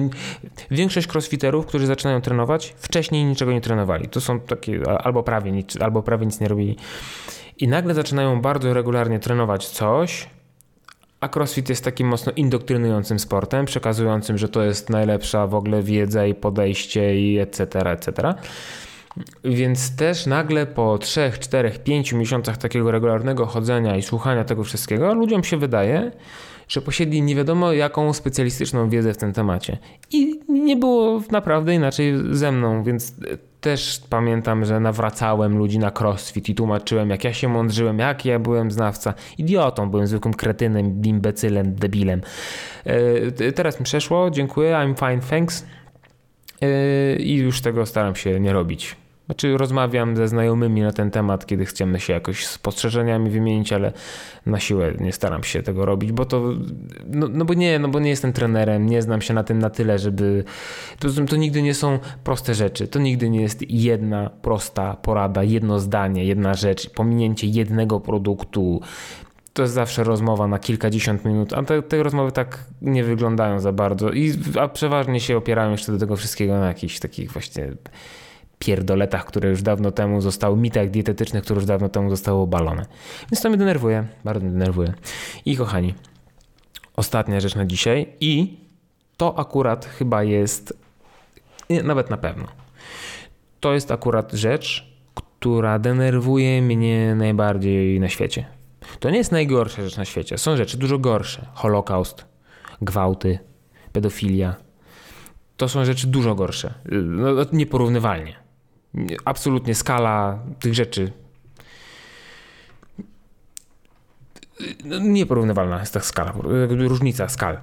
Większość 0.71 1.07
crossfiterów, 1.07 1.65
którzy 1.65 1.85
zaczynają 1.88 2.21
trenować, 2.21 2.75
wcześniej 2.77 3.25
niczego 3.25 3.51
nie 3.51 3.61
trenowali. 3.61 4.07
To 4.07 4.21
są 4.21 4.39
takie 4.39 4.81
albo 5.03 5.23
prawie 5.23 5.51
nic, 5.51 5.81
albo 5.81 6.03
prawie 6.03 6.25
nic 6.25 6.39
nie 6.39 6.47
robili. 6.47 6.75
I 7.57 7.67
nagle 7.67 7.93
zaczynają 7.93 8.41
bardzo 8.41 8.73
regularnie 8.73 9.19
trenować 9.19 9.67
coś, 9.67 10.29
a 11.21 11.29
crossfit 11.35 11.69
jest 11.69 11.83
takim 11.83 12.07
mocno 12.07 12.31
indoktrynującym 12.35 13.19
sportem, 13.19 13.65
przekazującym, 13.65 14.38
że 14.38 14.49
to 14.49 14.63
jest 14.63 14.89
najlepsza 14.89 15.47
w 15.47 15.55
ogóle 15.55 15.83
wiedza 15.83 16.25
i 16.25 16.33
podejście 16.35 17.19
i 17.19 17.39
etc., 17.39 17.79
etc. 17.79 18.33
Więc 19.43 19.95
też 19.95 20.25
nagle 20.25 20.65
po 20.65 20.97
3, 20.97 21.32
4, 21.39 21.71
5 21.84 22.13
miesiącach 22.13 22.58
takiego 22.58 22.91
regularnego 22.91 23.45
chodzenia 23.45 23.97
i 23.97 24.01
słuchania 24.01 24.43
tego 24.43 24.63
wszystkiego, 24.63 25.13
ludziom 25.13 25.43
się 25.43 25.58
wydaje, 25.58 26.12
że 26.67 26.82
posiedli 26.82 27.21
nie 27.21 27.36
wiadomo 27.36 27.73
jaką 27.73 28.13
specjalistyczną 28.13 28.89
wiedzę 28.89 29.13
w 29.13 29.17
tym 29.17 29.34
temacie. 29.34 29.78
I 30.12 30.39
nie 30.49 30.75
było 30.75 31.21
naprawdę 31.32 31.75
inaczej 31.75 32.13
ze 32.32 32.51
mną, 32.51 32.84
więc 32.84 33.13
też 33.62 34.01
pamiętam, 34.10 34.65
że 34.65 34.80
nawracałem 34.80 35.58
ludzi 35.58 35.80
na 35.80 35.91
crossfit 35.99 36.49
i 36.49 36.56
tłumaczyłem, 36.56 37.10
jak 37.10 37.23
ja 37.23 37.34
się 37.34 37.47
mądrzyłem, 37.47 37.99
jak 37.99 38.25
ja 38.25 38.39
byłem 38.39 38.71
znawca. 38.71 39.13
Idiotą, 39.38 39.89
byłem 39.89 40.08
zwykłym 40.08 40.34
kretynem, 40.34 41.01
imbecylem, 41.06 41.75
debilem. 41.75 42.21
E, 42.86 43.51
teraz 43.51 43.80
mi 43.80 43.84
przeszło, 43.84 44.32
dziękuję, 44.32 44.71
I'm 44.71 44.99
fine, 44.99 45.21
thanks. 45.30 45.65
E, 46.62 47.15
I 47.15 47.36
już 47.36 47.62
tego 47.62 47.86
staram 47.86 48.15
się 48.15 48.39
nie 48.39 48.54
robić. 48.54 48.95
Znaczy 49.25 49.57
rozmawiam 49.57 50.15
ze 50.15 50.27
znajomymi 50.27 50.81
na 50.81 50.91
ten 50.91 51.11
temat, 51.11 51.45
kiedy 51.45 51.65
chcemy 51.65 51.99
się 51.99 52.13
jakoś 52.13 52.47
spostrzeżeniami 52.47 53.29
wymienić, 53.29 53.73
ale 53.73 53.93
na 54.45 54.59
siłę 54.59 54.93
nie 54.99 55.11
staram 55.11 55.43
się 55.43 55.63
tego 55.63 55.85
robić, 55.85 56.11
bo 56.11 56.25
to, 56.25 56.41
no, 57.07 57.27
no 57.31 57.45
bo 57.45 57.53
nie, 57.53 57.79
no 57.79 57.88
bo 57.88 57.99
nie 57.99 58.09
jestem 58.09 58.33
trenerem, 58.33 58.85
nie 58.85 59.01
znam 59.01 59.21
się 59.21 59.33
na 59.33 59.43
tym 59.43 59.59
na 59.59 59.69
tyle, 59.69 59.99
żeby, 59.99 60.43
to, 60.99 61.07
to 61.29 61.35
nigdy 61.35 61.61
nie 61.61 61.73
są 61.73 61.99
proste 62.23 62.53
rzeczy, 62.53 62.88
to 62.88 62.99
nigdy 62.99 63.29
nie 63.29 63.41
jest 63.41 63.71
jedna 63.71 64.29
prosta 64.29 64.93
porada, 64.93 65.43
jedno 65.43 65.79
zdanie, 65.79 66.25
jedna 66.25 66.53
rzecz, 66.53 66.89
pominięcie 66.89 67.47
jednego 67.47 67.99
produktu, 67.99 68.81
to 69.53 69.61
jest 69.61 69.73
zawsze 69.73 70.03
rozmowa 70.03 70.47
na 70.47 70.59
kilkadziesiąt 70.59 71.25
minut, 71.25 71.53
a 71.53 71.63
te, 71.63 71.81
te, 71.81 72.03
rozmowy 72.03 72.31
tak 72.31 72.63
nie 72.81 73.03
wyglądają 73.03 73.59
za 73.59 73.71
bardzo, 73.71 74.11
i, 74.11 74.33
a 74.59 74.67
przeważnie 74.67 75.19
się 75.19 75.38
opierają 75.38 75.71
jeszcze 75.71 75.91
do 75.91 75.97
tego 75.97 76.15
wszystkiego 76.15 76.59
na 76.59 76.67
jakichś 76.67 76.99
takich 76.99 77.31
właśnie 77.31 77.71
pierdoletach, 78.65 79.25
które 79.25 79.49
już 79.49 79.62
dawno 79.62 79.91
temu 79.91 80.21
zostały, 80.21 80.58
mitach 80.58 80.89
dietetycznych, 80.89 81.43
które 81.43 81.56
już 81.58 81.65
dawno 81.65 81.89
temu 81.89 82.10
zostały 82.10 82.41
obalone. 82.41 82.86
Więc 83.32 83.41
to 83.41 83.49
mnie 83.49 83.58
denerwuje, 83.58 84.08
bardzo 84.23 84.41
mnie 84.41 84.51
denerwuje. 84.51 84.93
I 85.45 85.58
kochani, 85.58 85.93
ostatnia 86.95 87.39
rzecz 87.39 87.56
na 87.56 87.65
dzisiaj 87.65 88.08
i 88.19 88.58
to 89.17 89.39
akurat 89.39 89.86
chyba 89.86 90.23
jest, 90.23 90.78
nawet 91.84 92.10
na 92.10 92.17
pewno, 92.17 92.47
to 93.60 93.73
jest 93.73 93.91
akurat 93.91 94.32
rzecz, 94.32 94.95
która 95.13 95.80
denerwuje 95.80 96.62
mnie 96.62 97.15
najbardziej 97.15 97.99
na 97.99 98.10
świecie. 98.10 98.45
To 98.99 99.10
nie 99.10 99.17
jest 99.17 99.32
najgorsza 99.32 99.82
rzecz 99.82 99.97
na 99.97 100.06
świecie. 100.06 100.38
Są 100.38 100.58
rzeczy 100.58 100.78
dużo 100.78 100.99
gorsze. 100.99 101.45
Holokaust, 101.54 102.25
gwałty, 102.82 103.39
pedofilia. 103.91 104.56
To 105.58 105.69
są 105.69 105.86
rzeczy 105.86 106.08
dużo 106.08 106.36
gorsze. 106.36 106.73
No, 106.91 107.30
nieporównywalnie. 107.54 108.44
Absolutnie 109.25 109.75
skala 109.75 110.39
tych 110.60 110.73
rzeczy 110.73 111.12
no, 114.86 114.99
nieporównywalna 114.99 115.79
jest 115.79 115.93
ta 115.93 115.99
skala, 115.99 116.34
różnica 116.69 117.29
skal, 117.29 117.58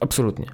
absolutnie. 0.00 0.46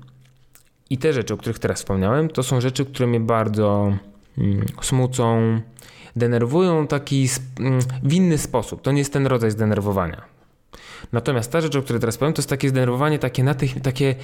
I 0.90 0.98
te 0.98 1.12
rzeczy, 1.12 1.34
o 1.34 1.36
których 1.36 1.58
teraz 1.58 1.78
wspomniałem, 1.78 2.28
to 2.28 2.42
są 2.42 2.60
rzeczy, 2.60 2.84
które 2.84 3.06
mnie 3.06 3.20
bardzo 3.20 3.96
mm, 4.38 4.66
smucą, 4.82 5.60
denerwują 6.16 6.86
taki 6.86 7.28
mm, 7.60 7.80
w 8.02 8.12
inny 8.12 8.38
sposób. 8.38 8.82
To 8.82 8.92
nie 8.92 8.98
jest 8.98 9.12
ten 9.12 9.26
rodzaj 9.26 9.50
zdenerwowania. 9.50 10.22
Natomiast 11.12 11.52
ta 11.52 11.60
rzecz, 11.60 11.76
o 11.76 11.82
której 11.82 12.00
teraz 12.00 12.18
powiem, 12.18 12.34
to 12.34 12.40
jest 12.40 12.50
takie 12.50 12.68
zdenerwowanie, 12.68 13.18
takie, 13.18 13.44
natych, 13.44 13.80
takie 13.82 14.14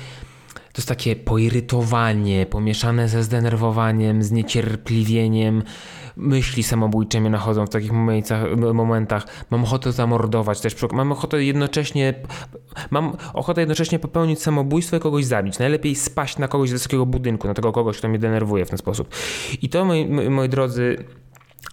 to 0.54 0.78
jest 0.78 0.88
takie 0.88 1.16
poirytowanie 1.16 2.46
pomieszane 2.46 3.08
ze 3.08 3.22
zdenerwowaniem, 3.22 4.22
z 4.22 4.30
niecierpliwieniem. 4.30 5.62
Myśli 6.16 6.62
samobójcze 6.62 7.20
mnie 7.20 7.30
nachodzą 7.30 7.66
w 7.66 7.70
takich 7.70 7.92
momentach. 8.74 9.26
Mam 9.50 9.64
ochotę 9.64 9.92
zamordować 9.92 10.60
też. 10.60 10.76
Mam 10.92 11.12
ochotę 11.12 11.44
jednocześnie 11.44 12.14
mam 12.90 13.16
ochotę 13.34 13.60
jednocześnie 13.60 13.98
popełnić 13.98 14.42
samobójstwo 14.42 14.96
i 14.96 15.00
kogoś 15.00 15.24
zabić. 15.24 15.58
Najlepiej 15.58 15.94
spaść 15.94 16.38
na 16.38 16.48
kogoś 16.48 16.68
z 16.68 16.72
wysokiego 16.72 17.06
budynku, 17.06 17.48
na 17.48 17.54
tego 17.54 17.72
kogoś, 17.72 17.98
kto 17.98 18.08
mnie 18.08 18.18
denerwuje 18.18 18.64
w 18.64 18.70
ten 18.70 18.78
sposób. 18.78 19.14
I 19.62 19.68
to, 19.68 19.84
moi, 19.84 20.06
moi 20.30 20.48
drodzy, 20.48 21.04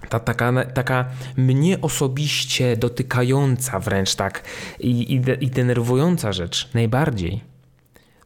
ta, 0.09 0.19
taka, 0.19 0.65
taka 0.65 1.05
mnie 1.37 1.81
osobiście 1.81 2.77
dotykająca 2.77 3.79
wręcz 3.79 4.15
tak 4.15 4.43
i, 4.79 4.89
i, 4.89 5.21
i 5.45 5.49
denerwująca 5.49 6.33
rzecz 6.33 6.69
najbardziej 6.73 7.56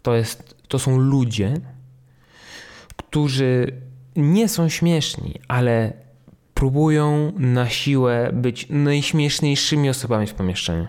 to, 0.02 0.16
jest, 0.16 0.56
to 0.68 0.80
są 0.80 0.98
ludzie, 0.98 1.54
którzy 2.98 3.74
nie 4.16 4.50
są 4.50 4.70
śmieszni, 4.70 5.40
ale 5.48 5.94
próbują 6.54 7.32
na 7.38 7.70
siłę 7.70 8.30
być 8.34 8.68
najśmieszniejszymi 8.70 9.90
osobami 9.90 10.28
w 10.28 10.34
pomieszczeniu. 10.34 10.88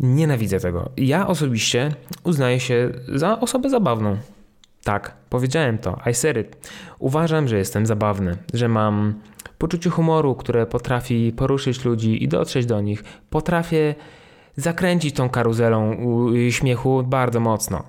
Nienawidzę 0.00 0.60
tego. 0.60 0.90
Ja 0.96 1.26
osobiście 1.26 1.94
uznaję 2.24 2.60
się 2.60 2.90
za 3.14 3.40
osobę 3.40 3.70
zabawną. 3.70 4.16
Tak, 4.84 5.16
powiedziałem 5.30 5.78
to. 5.78 6.00
I 6.10 6.14
said 6.14 6.36
it. 6.36 6.70
Uważam, 6.98 7.48
że 7.48 7.58
jestem 7.58 7.86
zabawny, 7.86 8.36
że 8.54 8.68
mam 8.68 9.14
poczucie 9.58 9.90
humoru, 9.90 10.34
które 10.34 10.66
potrafi 10.66 11.32
poruszyć 11.36 11.84
ludzi 11.84 12.24
i 12.24 12.28
dotrzeć 12.28 12.66
do 12.66 12.80
nich. 12.80 13.04
Potrafię 13.30 13.94
zakręcić 14.58 15.14
tą 15.14 15.28
karuzelą 15.28 15.96
śmiechu 16.50 17.02
bardzo 17.02 17.40
mocno. 17.40 17.82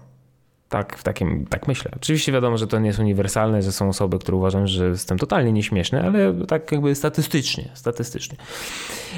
Tak, 0.69 0.97
w 0.97 1.03
takim, 1.03 1.45
tak 1.45 1.67
myślę. 1.67 1.91
Oczywiście 1.95 2.32
wiadomo, 2.32 2.58
że 2.58 2.67
to 2.67 2.79
nie 2.79 2.88
jest 2.88 2.99
uniwersalne, 2.99 3.62
że 3.62 3.71
są 3.71 3.89
osoby, 3.89 4.19
które 4.19 4.38
uważam, 4.38 4.67
że 4.67 4.86
jestem 4.86 5.17
totalnie 5.17 5.51
nieśmieszny, 5.51 6.03
ale 6.03 6.34
tak 6.47 6.71
jakby 6.71 6.95
statystycznie, 6.95 7.69
statystycznie. 7.73 8.38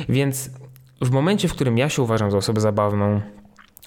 Więc 0.09 0.49
w 1.01 1.11
momencie, 1.11 1.47
w 1.47 1.53
którym 1.53 1.77
ja 1.77 1.89
się 1.89 2.01
uważam 2.01 2.31
za 2.31 2.37
osobę 2.37 2.61
zabawną, 2.61 3.21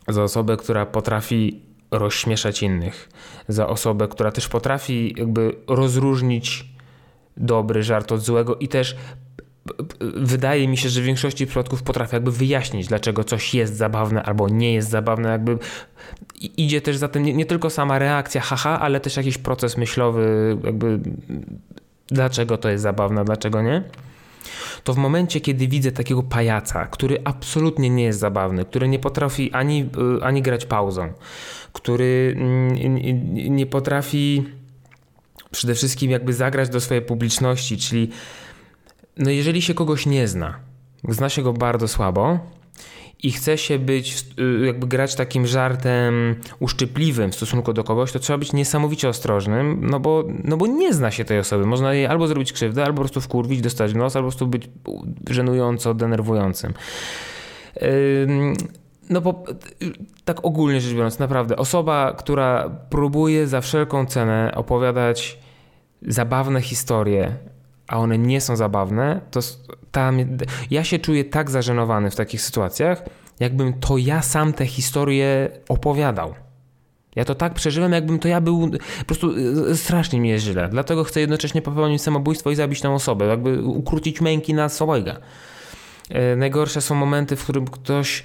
za 0.08 0.22
osobę, 0.22 0.56
która 0.56 0.86
potrafi 0.86 1.62
rozśmieszać 1.90 2.62
innych, 2.62 3.08
za 3.48 3.68
osobę, 3.68 4.08
która 4.08 4.32
też 4.32 4.48
potrafi 4.48 5.14
jakby 5.18 5.56
rozróżnić 5.68 6.74
dobry 7.36 7.82
żart 7.82 8.12
od 8.12 8.20
złego 8.20 8.56
i 8.56 8.68
też 8.68 8.96
wydaje 10.16 10.68
mi 10.68 10.76
się, 10.76 10.88
że 10.88 11.00
w 11.00 11.04
większości 11.04 11.46
przypadków 11.46 11.82
potrafię 11.82 12.16
jakby 12.16 12.32
wyjaśnić, 12.32 12.86
dlaczego 12.86 13.24
coś 13.24 13.54
jest 13.54 13.76
zabawne 13.76 14.22
albo 14.22 14.48
nie 14.48 14.74
jest 14.74 14.90
zabawne. 14.90 15.28
Jakby 15.28 15.58
idzie 16.56 16.80
też 16.80 16.96
za 16.96 17.08
tym 17.08 17.22
nie, 17.22 17.34
nie 17.34 17.46
tylko 17.46 17.70
sama 17.70 17.98
reakcja, 17.98 18.40
haha, 18.40 18.80
ale 18.80 19.00
też 19.00 19.16
jakiś 19.16 19.38
proces 19.38 19.76
myślowy, 19.76 20.56
jakby 20.64 21.00
dlaczego 22.06 22.58
to 22.58 22.68
jest 22.68 22.82
zabawne, 22.82 23.24
dlaczego 23.24 23.62
nie. 23.62 23.82
To 24.84 24.94
w 24.94 24.96
momencie, 24.96 25.40
kiedy 25.40 25.68
widzę 25.68 25.92
takiego 25.92 26.22
pajaca, 26.22 26.86
który 26.86 27.18
absolutnie 27.24 27.90
nie 27.90 28.04
jest 28.04 28.18
zabawny, 28.18 28.64
który 28.64 28.88
nie 28.88 28.98
potrafi 28.98 29.52
ani, 29.52 29.88
ani 30.22 30.42
grać 30.42 30.66
pauzą, 30.66 31.12
który 31.72 32.36
nie 33.34 33.66
potrafi 33.66 34.44
przede 35.50 35.74
wszystkim 35.74 36.10
jakby 36.10 36.32
zagrać 36.32 36.68
do 36.68 36.80
swojej 36.80 37.02
publiczności, 37.02 37.78
czyli 37.78 38.10
no 39.16 39.30
jeżeli 39.30 39.62
się 39.62 39.74
kogoś 39.74 40.06
nie 40.06 40.28
zna, 40.28 40.60
zna 41.08 41.28
się 41.28 41.42
go 41.42 41.52
bardzo 41.52 41.88
słabo 41.88 42.38
i 43.22 43.32
chce 43.32 43.58
się 43.58 43.78
być, 43.78 44.26
y, 44.62 44.66
jakby 44.66 44.86
grać 44.86 45.14
takim 45.14 45.46
żartem 45.46 46.34
uszczypliwym 46.60 47.32
w 47.32 47.34
stosunku 47.34 47.72
do 47.72 47.84
kogoś, 47.84 48.12
to 48.12 48.18
trzeba 48.18 48.38
być 48.38 48.52
niesamowicie 48.52 49.08
ostrożnym, 49.08 49.86
no 49.90 50.00
bo, 50.00 50.24
no 50.44 50.56
bo 50.56 50.66
nie 50.66 50.94
zna 50.94 51.10
się 51.10 51.24
tej 51.24 51.38
osoby. 51.38 51.66
Można 51.66 51.94
jej 51.94 52.06
albo 52.06 52.26
zrobić 52.26 52.52
krzywdę, 52.52 52.84
albo 52.84 52.96
po 52.96 53.00
prostu 53.00 53.20
wkurwić, 53.20 53.60
dostać 53.60 53.92
w 53.92 53.96
nos, 53.96 54.16
albo 54.16 54.28
po 54.28 54.30
prostu 54.30 54.46
być 54.46 54.70
żenująco 55.30 55.94
denerwującym. 55.94 56.74
No 59.10 59.20
bo 59.20 59.44
tak 60.24 60.44
ogólnie 60.44 60.80
rzecz 60.80 60.94
biorąc, 60.94 61.18
naprawdę, 61.18 61.56
osoba, 61.56 62.14
która 62.18 62.70
próbuje 62.90 63.46
za 63.46 63.60
wszelką 63.60 64.06
cenę 64.06 64.52
opowiadać 64.54 65.38
zabawne 66.02 66.60
historie, 66.60 67.36
a 67.88 67.98
one 67.98 68.18
nie 68.18 68.40
są 68.40 68.56
zabawne, 68.56 69.20
to 69.30 69.40
tam, 69.92 70.18
ja 70.70 70.84
się 70.84 70.98
czuję 70.98 71.24
tak 71.24 71.50
zażenowany 71.50 72.10
w 72.10 72.16
takich 72.16 72.42
sytuacjach, 72.42 73.02
jakbym 73.40 73.80
to 73.80 73.98
ja 73.98 74.22
sam 74.22 74.52
te 74.52 74.66
historie 74.66 75.50
opowiadał. 75.68 76.34
Ja 77.16 77.24
to 77.24 77.34
tak 77.34 77.54
przeżyłem, 77.54 77.92
jakbym 77.92 78.18
to 78.18 78.28
ja 78.28 78.40
był, 78.40 78.70
po 78.98 79.04
prostu 79.04 79.34
y, 79.70 79.76
strasznie 79.76 80.20
mi 80.20 80.28
jest 80.28 80.44
źle. 80.44 80.68
Dlatego 80.68 81.04
chcę 81.04 81.20
jednocześnie 81.20 81.62
popełnić 81.62 82.02
samobójstwo 82.02 82.50
i 82.50 82.54
zabić 82.54 82.80
tę 82.80 82.90
osobę, 82.90 83.24
jakby 83.26 83.62
ukrócić 83.62 84.20
męki 84.20 84.54
na 84.54 84.68
swojego. 84.68 85.12
E, 86.10 86.36
najgorsze 86.36 86.80
są 86.80 86.94
momenty, 86.94 87.36
w 87.36 87.42
którym 87.42 87.66
ktoś 87.66 88.22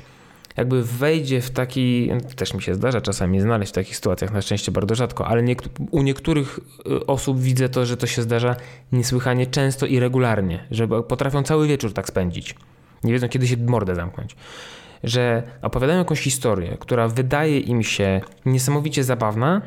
jakby 0.58 0.84
wejdzie 0.84 1.42
w 1.42 1.52
taki, 1.52 2.12
też 2.36 2.54
mi 2.54 2.62
się 2.62 2.76
zdarza 2.76 3.02
czasami 3.02 3.42
znaleźć 3.42 3.72
w 3.72 3.76
takich 3.76 3.96
sytuacjach, 3.96 4.34
na 4.34 4.42
szczęście 4.42 4.72
bardzo 4.72 4.96
rzadko, 4.96 5.28
ale 5.28 5.44
u 5.92 6.02
niektórych 6.02 6.60
y, 6.88 7.06
osób 7.06 7.40
widzę 7.40 7.70
to, 7.70 7.86
że 7.86 7.98
to 7.98 8.08
się 8.08 8.22
zdarza 8.22 8.56
niesłychanie 8.92 9.46
często 9.48 9.86
i 9.86 10.00
regularnie, 10.00 10.68
że 10.72 10.88
potrafią 10.88 11.44
cały 11.44 11.68
wieczór 11.68 11.94
tak 11.94 12.08
spędzić. 12.08 12.56
Nie 13.04 13.14
wiedzą, 13.14 13.30
kiedy 13.30 13.48
się 13.48 13.58
mordę 13.58 13.96
zamknąć. 13.96 14.36
Że 15.04 15.44
opowiadają 15.62 16.00
jakąś 16.00 16.22
historię, 16.22 16.78
która 16.80 17.08
wydaje 17.08 17.60
im 17.60 17.84
się 17.84 18.22
niesamowicie 18.46 19.04
zabawna 19.04 19.62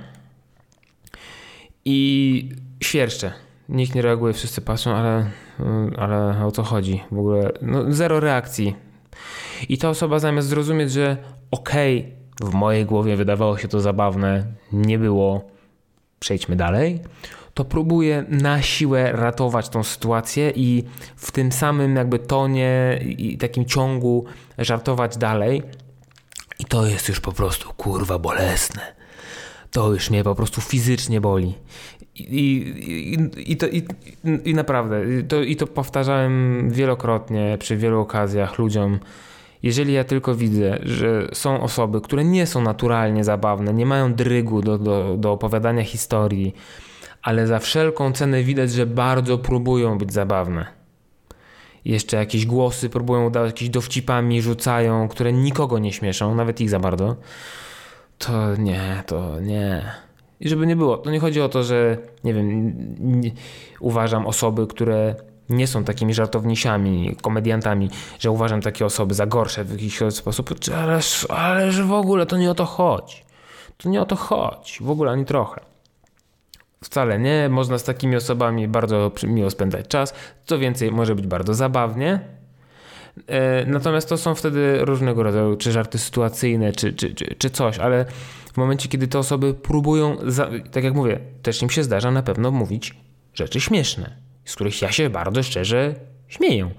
i 1.84 2.48
świerszcze. 2.80 3.32
Nikt 3.68 3.94
nie 3.94 4.02
reaguje, 4.02 4.32
wszyscy 4.32 4.60
patrzą, 4.60 4.94
ale, 4.94 5.30
y, 5.60 5.96
ale 5.98 6.46
o 6.46 6.50
co 6.50 6.62
chodzi? 6.62 7.02
W 7.12 7.18
ogóle 7.18 7.52
no, 7.62 7.92
zero 7.92 8.20
reakcji 8.20 8.91
i 9.68 9.78
ta 9.78 9.88
osoba 9.88 10.18
zamiast 10.18 10.48
zrozumieć, 10.48 10.92
że 10.92 11.16
okej, 11.50 11.98
okay, 11.98 12.50
w 12.50 12.54
mojej 12.54 12.86
głowie 12.86 13.16
wydawało 13.16 13.58
się 13.58 13.68
to 13.68 13.80
zabawne, 13.80 14.44
nie 14.72 14.98
było, 14.98 15.50
przejdźmy 16.18 16.56
dalej, 16.56 17.00
to 17.54 17.64
próbuje 17.64 18.24
na 18.28 18.62
siłę 18.62 19.12
ratować 19.12 19.68
tą 19.68 19.82
sytuację 19.82 20.52
i 20.56 20.84
w 21.16 21.30
tym 21.30 21.52
samym 21.52 21.96
jakby 21.96 22.18
tonie 22.18 23.00
i 23.02 23.38
takim 23.38 23.64
ciągu 23.64 24.24
żartować 24.58 25.16
dalej. 25.16 25.62
I 26.58 26.64
to 26.64 26.86
jest 26.86 27.08
już 27.08 27.20
po 27.20 27.32
prostu 27.32 27.72
kurwa 27.72 28.18
bolesne. 28.18 29.02
To 29.70 29.92
już 29.92 30.10
mnie 30.10 30.24
po 30.24 30.34
prostu 30.34 30.60
fizycznie 30.60 31.20
boli. 31.20 31.54
I, 32.14 32.24
i, 32.26 33.52
i, 33.52 33.56
to, 33.56 33.66
i, 33.66 33.82
i 34.44 34.54
naprawdę, 34.54 34.96
to, 35.28 35.42
i 35.42 35.56
to 35.56 35.66
powtarzałem 35.66 36.70
wielokrotnie 36.70 37.56
przy 37.60 37.76
wielu 37.76 38.00
okazjach 38.00 38.58
ludziom, 38.58 38.98
jeżeli 39.62 39.92
ja 39.92 40.04
tylko 40.04 40.34
widzę, 40.34 40.78
że 40.82 41.28
są 41.32 41.60
osoby, 41.60 42.00
które 42.00 42.24
nie 42.24 42.46
są 42.46 42.62
naturalnie 42.62 43.24
zabawne, 43.24 43.74
nie 43.74 43.86
mają 43.86 44.14
drygu 44.14 44.62
do, 44.62 44.78
do, 44.78 45.16
do 45.18 45.32
opowiadania 45.32 45.84
historii, 45.84 46.54
ale 47.22 47.46
za 47.46 47.58
wszelką 47.58 48.12
cenę 48.12 48.42
widać, 48.42 48.72
że 48.72 48.86
bardzo 48.86 49.38
próbują 49.38 49.98
być 49.98 50.12
zabawne. 50.12 50.66
Jeszcze 51.84 52.16
jakieś 52.16 52.46
głosy 52.46 52.90
próbują 52.90 53.26
udawać, 53.26 53.50
jakieś 53.50 53.68
dowcipami 53.68 54.42
rzucają, 54.42 55.08
które 55.08 55.32
nikogo 55.32 55.78
nie 55.78 55.92
śmieszą, 55.92 56.34
nawet 56.34 56.60
ich 56.60 56.70
za 56.70 56.78
bardzo. 56.78 57.16
To 58.18 58.56
nie, 58.56 59.02
to 59.06 59.40
nie. 59.40 59.92
I 60.42 60.48
żeby 60.48 60.66
nie 60.66 60.76
było, 60.76 60.96
to 60.96 61.10
nie 61.10 61.20
chodzi 61.20 61.40
o 61.40 61.48
to, 61.48 61.64
że 61.64 61.96
nie 62.24 62.34
wiem, 62.34 62.72
nie, 62.98 63.30
uważam 63.80 64.26
osoby, 64.26 64.66
które 64.66 65.14
nie 65.48 65.66
są 65.66 65.84
takimi 65.84 66.14
żartownisiami, 66.14 67.16
komediantami, 67.22 67.90
że 68.18 68.30
uważam 68.30 68.60
takie 68.60 68.86
osoby 68.86 69.14
za 69.14 69.26
gorsze 69.26 69.64
w 69.64 69.70
jakiś 69.70 70.00
sposób, 70.10 70.50
ależ, 70.76 71.26
ależ 71.30 71.82
w 71.82 71.92
ogóle 71.92 72.26
to 72.26 72.36
nie 72.36 72.50
o 72.50 72.54
to 72.54 72.64
chodzi. 72.64 73.16
To 73.76 73.88
nie 73.88 74.00
o 74.00 74.06
to 74.06 74.16
chodzi, 74.16 74.74
w 74.80 74.90
ogóle 74.90 75.10
ani 75.10 75.24
trochę. 75.24 75.60
Wcale 76.84 77.18
nie, 77.18 77.48
można 77.48 77.78
z 77.78 77.84
takimi 77.84 78.16
osobami 78.16 78.68
bardzo 78.68 79.12
miło 79.26 79.50
spędzać 79.50 79.88
czas, 79.88 80.14
co 80.46 80.58
więcej, 80.58 80.92
może 80.92 81.14
być 81.14 81.26
bardzo 81.26 81.54
zabawnie. 81.54 82.20
E, 83.26 83.66
natomiast 83.66 84.08
to 84.08 84.16
są 84.16 84.34
wtedy 84.34 84.78
różnego 84.84 85.22
rodzaju, 85.22 85.56
czy 85.56 85.72
żarty 85.72 85.98
sytuacyjne, 85.98 86.72
czy, 86.72 86.92
czy, 86.92 87.14
czy, 87.14 87.34
czy 87.38 87.50
coś, 87.50 87.78
ale 87.78 88.04
w 88.52 88.56
momencie, 88.56 88.88
kiedy 88.88 89.08
te 89.08 89.18
osoby 89.18 89.54
próbują, 89.54 90.16
tak 90.72 90.84
jak 90.84 90.94
mówię, 90.94 91.20
też 91.42 91.62
im 91.62 91.70
się 91.70 91.82
zdarza 91.82 92.10
na 92.10 92.22
pewno 92.22 92.50
mówić 92.50 92.94
rzeczy 93.34 93.60
śmieszne 93.60 94.22
z 94.44 94.54
których 94.54 94.82
ja 94.82 94.92
się 94.92 95.10
bardzo 95.10 95.42
szczerze 95.42 95.94
śmieję. 96.28 96.70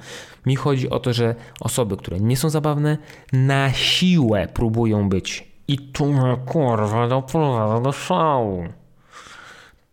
Mi 0.46 0.56
chodzi 0.56 0.90
o 0.90 1.00
to, 1.00 1.14
że 1.14 1.36
osoby, 1.60 1.98
które 1.98 2.20
nie 2.20 2.38
są 2.38 2.50
zabawne, 2.50 2.98
na 3.34 3.74
siłę 3.74 4.48
próbują 4.54 5.10
być. 5.10 5.54
I 5.68 5.78
tu 5.78 6.06
mnie 6.06 6.38
kurwa 6.46 7.08
doprowadza 7.08 7.82
do 7.82 7.92
szału. 7.92 8.64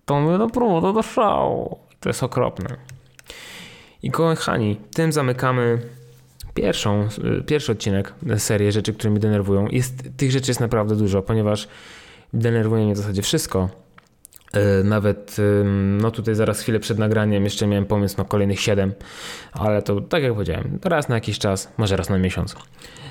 To 0.04 0.20
mnie 0.20 0.38
doprowadza 0.38 0.92
do 0.92 1.02
szału. 1.02 1.78
To 2.00 2.08
jest 2.08 2.22
okropne. 2.22 2.76
I 4.02 4.10
kochani, 4.10 4.76
tym 4.94 5.12
zamykamy 5.12 5.78
pierwszą, 6.54 7.08
pierwszy 7.46 7.72
odcinek 7.72 8.14
serii 8.36 8.72
rzeczy, 8.72 8.92
które 8.92 9.10
mnie 9.10 9.20
denerwują. 9.20 9.68
Jest, 9.68 9.94
tych 10.16 10.30
rzeczy 10.30 10.50
jest 10.50 10.60
naprawdę 10.60 10.96
dużo, 10.96 11.22
ponieważ 11.22 11.68
denerwuje 12.32 12.84
mnie 12.84 12.94
w 12.94 12.98
zasadzie 12.98 13.22
wszystko. 13.22 13.68
E, 14.52 14.84
nawet, 14.84 15.36
no 16.00 16.10
tutaj 16.10 16.34
zaraz 16.34 16.60
chwilę 16.60 16.80
przed 16.80 16.98
nagraniem 16.98 17.44
jeszcze 17.44 17.66
miałem 17.66 17.86
pomysł 17.86 18.16
na 18.18 18.24
kolejnych 18.24 18.60
7, 18.60 18.92
ale 19.52 19.82
to 19.82 20.00
tak 20.00 20.22
jak 20.22 20.34
powiedziałem, 20.34 20.78
raz 20.84 21.08
na 21.08 21.14
jakiś 21.14 21.38
czas, 21.38 21.72
może 21.78 21.96
raz 21.96 22.08
na 22.08 22.18
miesiąc. 22.18 22.56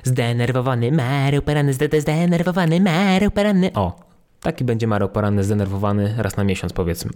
Zdenerwowany 0.04 0.92
Mario 0.92 1.42
Poranny, 1.42 1.74
zdenerwowany 1.74 2.80
Mario 2.80 3.32
Poranny. 3.32 3.74
O, 3.74 4.00
taki 4.42 4.64
będzie 4.64 4.88
Mario 4.88 5.10
Poranny 5.10 5.44
zdenerwowany 5.44 6.16
raz 6.18 6.38
na 6.38 6.44
miesiąc 6.44 6.74
powiedzmy. 6.74 7.12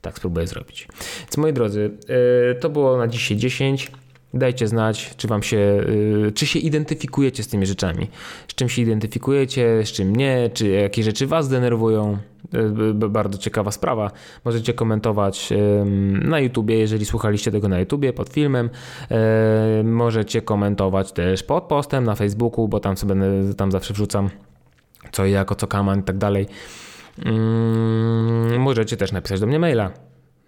Tak 0.00 0.16
spróbuję 0.16 0.46
zrobić. 0.46 0.88
Więc 1.20 1.36
moi 1.36 1.52
drodzy, 1.52 1.90
e, 2.50 2.54
to 2.54 2.70
było 2.70 2.96
na 2.96 3.08
dzisiaj 3.08 3.36
10. 3.36 3.92
Dajcie 4.34 4.68
znać, 4.68 5.14
czy 5.16 5.28
wam 5.28 5.42
się, 5.42 5.56
y, 6.26 6.32
czy 6.34 6.46
się 6.46 6.58
identyfikujecie 6.58 7.42
z 7.42 7.48
tymi 7.48 7.66
rzeczami. 7.66 8.08
Z 8.48 8.54
czym 8.54 8.68
się 8.68 8.82
identyfikujecie, 8.82 9.82
z 9.84 9.92
czym 9.92 10.16
nie, 10.16 10.50
czy 10.54 10.68
jakie 10.68 11.02
rzeczy 11.02 11.26
was 11.26 11.48
denerwują. 11.48 12.18
Y, 12.54 12.94
bardzo 12.94 13.38
ciekawa 13.38 13.70
sprawa. 13.70 14.10
Możecie 14.44 14.74
komentować 14.74 15.52
na 16.22 16.40
YouTubie, 16.40 16.78
jeżeli 16.78 17.04
słuchaliście 17.04 17.50
tego 17.50 17.68
na 17.68 17.80
YouTubie 17.80 18.12
pod 18.12 18.28
filmem. 18.28 18.70
Y, 19.80 19.84
możecie 19.84 20.42
komentować 20.42 21.12
też 21.12 21.42
pod 21.42 21.64
postem 21.64 22.04
na 22.04 22.14
Facebooku, 22.14 22.68
bo 22.68 22.80
tam 22.80 22.96
sobie 22.96 23.14
tam 23.56 23.72
zawsze 23.72 23.94
wrzucam 23.94 24.30
co 25.12 25.26
i 25.26 25.30
jako, 25.30 25.54
co 25.54 25.66
kaman 25.66 26.00
i 26.00 26.02
tak 26.02 26.18
dalej. 26.18 26.46
Możecie 28.58 28.96
też 28.96 29.12
napisać 29.12 29.40
do 29.40 29.46
mnie 29.46 29.58
maila 29.58 29.90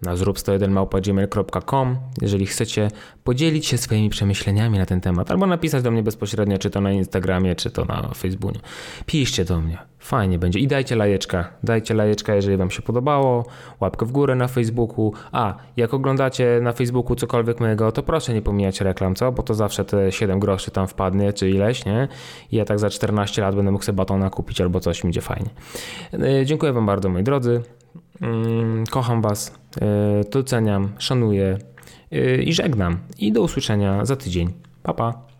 na 0.05 0.15
zrób101małpa.gmail.com, 0.15 1.97
jeżeli 2.21 2.45
chcecie 2.45 2.87
podzielić 3.23 3.65
się 3.65 3.77
swoimi 3.77 4.09
przemyśleniami 4.09 4.77
na 4.77 4.85
ten 4.85 5.01
temat, 5.01 5.31
albo 5.31 5.47
napisać 5.47 5.83
do 5.83 5.91
mnie 5.91 6.03
bezpośrednio, 6.03 6.57
czy 6.57 6.69
to 6.69 6.81
na 6.81 6.91
Instagramie, 6.91 7.55
czy 7.55 7.71
to 7.71 7.85
na 7.85 8.11
Facebooku. 8.15 8.61
Piszcie 9.05 9.45
do 9.45 9.61
mnie, 9.61 9.77
fajnie 9.99 10.39
będzie. 10.39 10.59
I 10.59 10.67
dajcie 10.67 10.95
lajeczka, 10.95 11.49
dajcie 11.63 11.93
lajeczka, 11.93 12.35
jeżeli 12.35 12.57
wam 12.57 12.71
się 12.71 12.81
podobało, 12.81 13.45
łapkę 13.79 14.05
w 14.05 14.11
górę 14.11 14.35
na 14.35 14.47
Facebooku. 14.47 15.13
A, 15.31 15.55
jak 15.77 15.93
oglądacie 15.93 16.59
na 16.61 16.71
Facebooku 16.71 17.15
cokolwiek 17.15 17.59
mojego, 17.59 17.91
to 17.91 18.03
proszę 18.03 18.33
nie 18.33 18.41
pomijać 18.41 18.81
reklam, 18.81 19.15
co? 19.15 19.31
Bo 19.31 19.43
to 19.43 19.53
zawsze 19.53 19.85
te 19.85 20.11
7 20.11 20.39
groszy 20.39 20.71
tam 20.71 20.87
wpadnie, 20.87 21.33
czy 21.33 21.49
ileś, 21.49 21.85
nie? 21.85 22.07
I 22.51 22.55
ja 22.55 22.65
tak 22.65 22.79
za 22.79 22.89
14 22.89 23.41
lat 23.41 23.55
będę 23.55 23.71
mógł 23.71 23.83
sobie 23.83 23.95
batona 23.95 24.29
kupić 24.29 24.61
albo 24.61 24.79
coś, 24.79 25.01
będzie 25.01 25.21
fajnie. 25.21 25.49
Yy, 26.13 26.45
Dziękuję 26.45 26.73
wam 26.73 26.85
bardzo, 26.85 27.09
moi 27.09 27.23
drodzy. 27.23 27.61
Mm, 28.21 28.85
Kocham 28.85 29.21
Was, 29.21 29.53
yy, 29.81 29.87
doceniam, 30.31 30.91
szanuję 30.97 31.57
yy, 32.11 32.43
i 32.43 32.53
żegnam. 32.53 32.97
I 33.17 33.31
do 33.31 33.41
usłyszenia 33.41 34.05
za 34.05 34.15
tydzień. 34.15 34.53
Pa, 34.83 34.93
pa. 34.93 35.32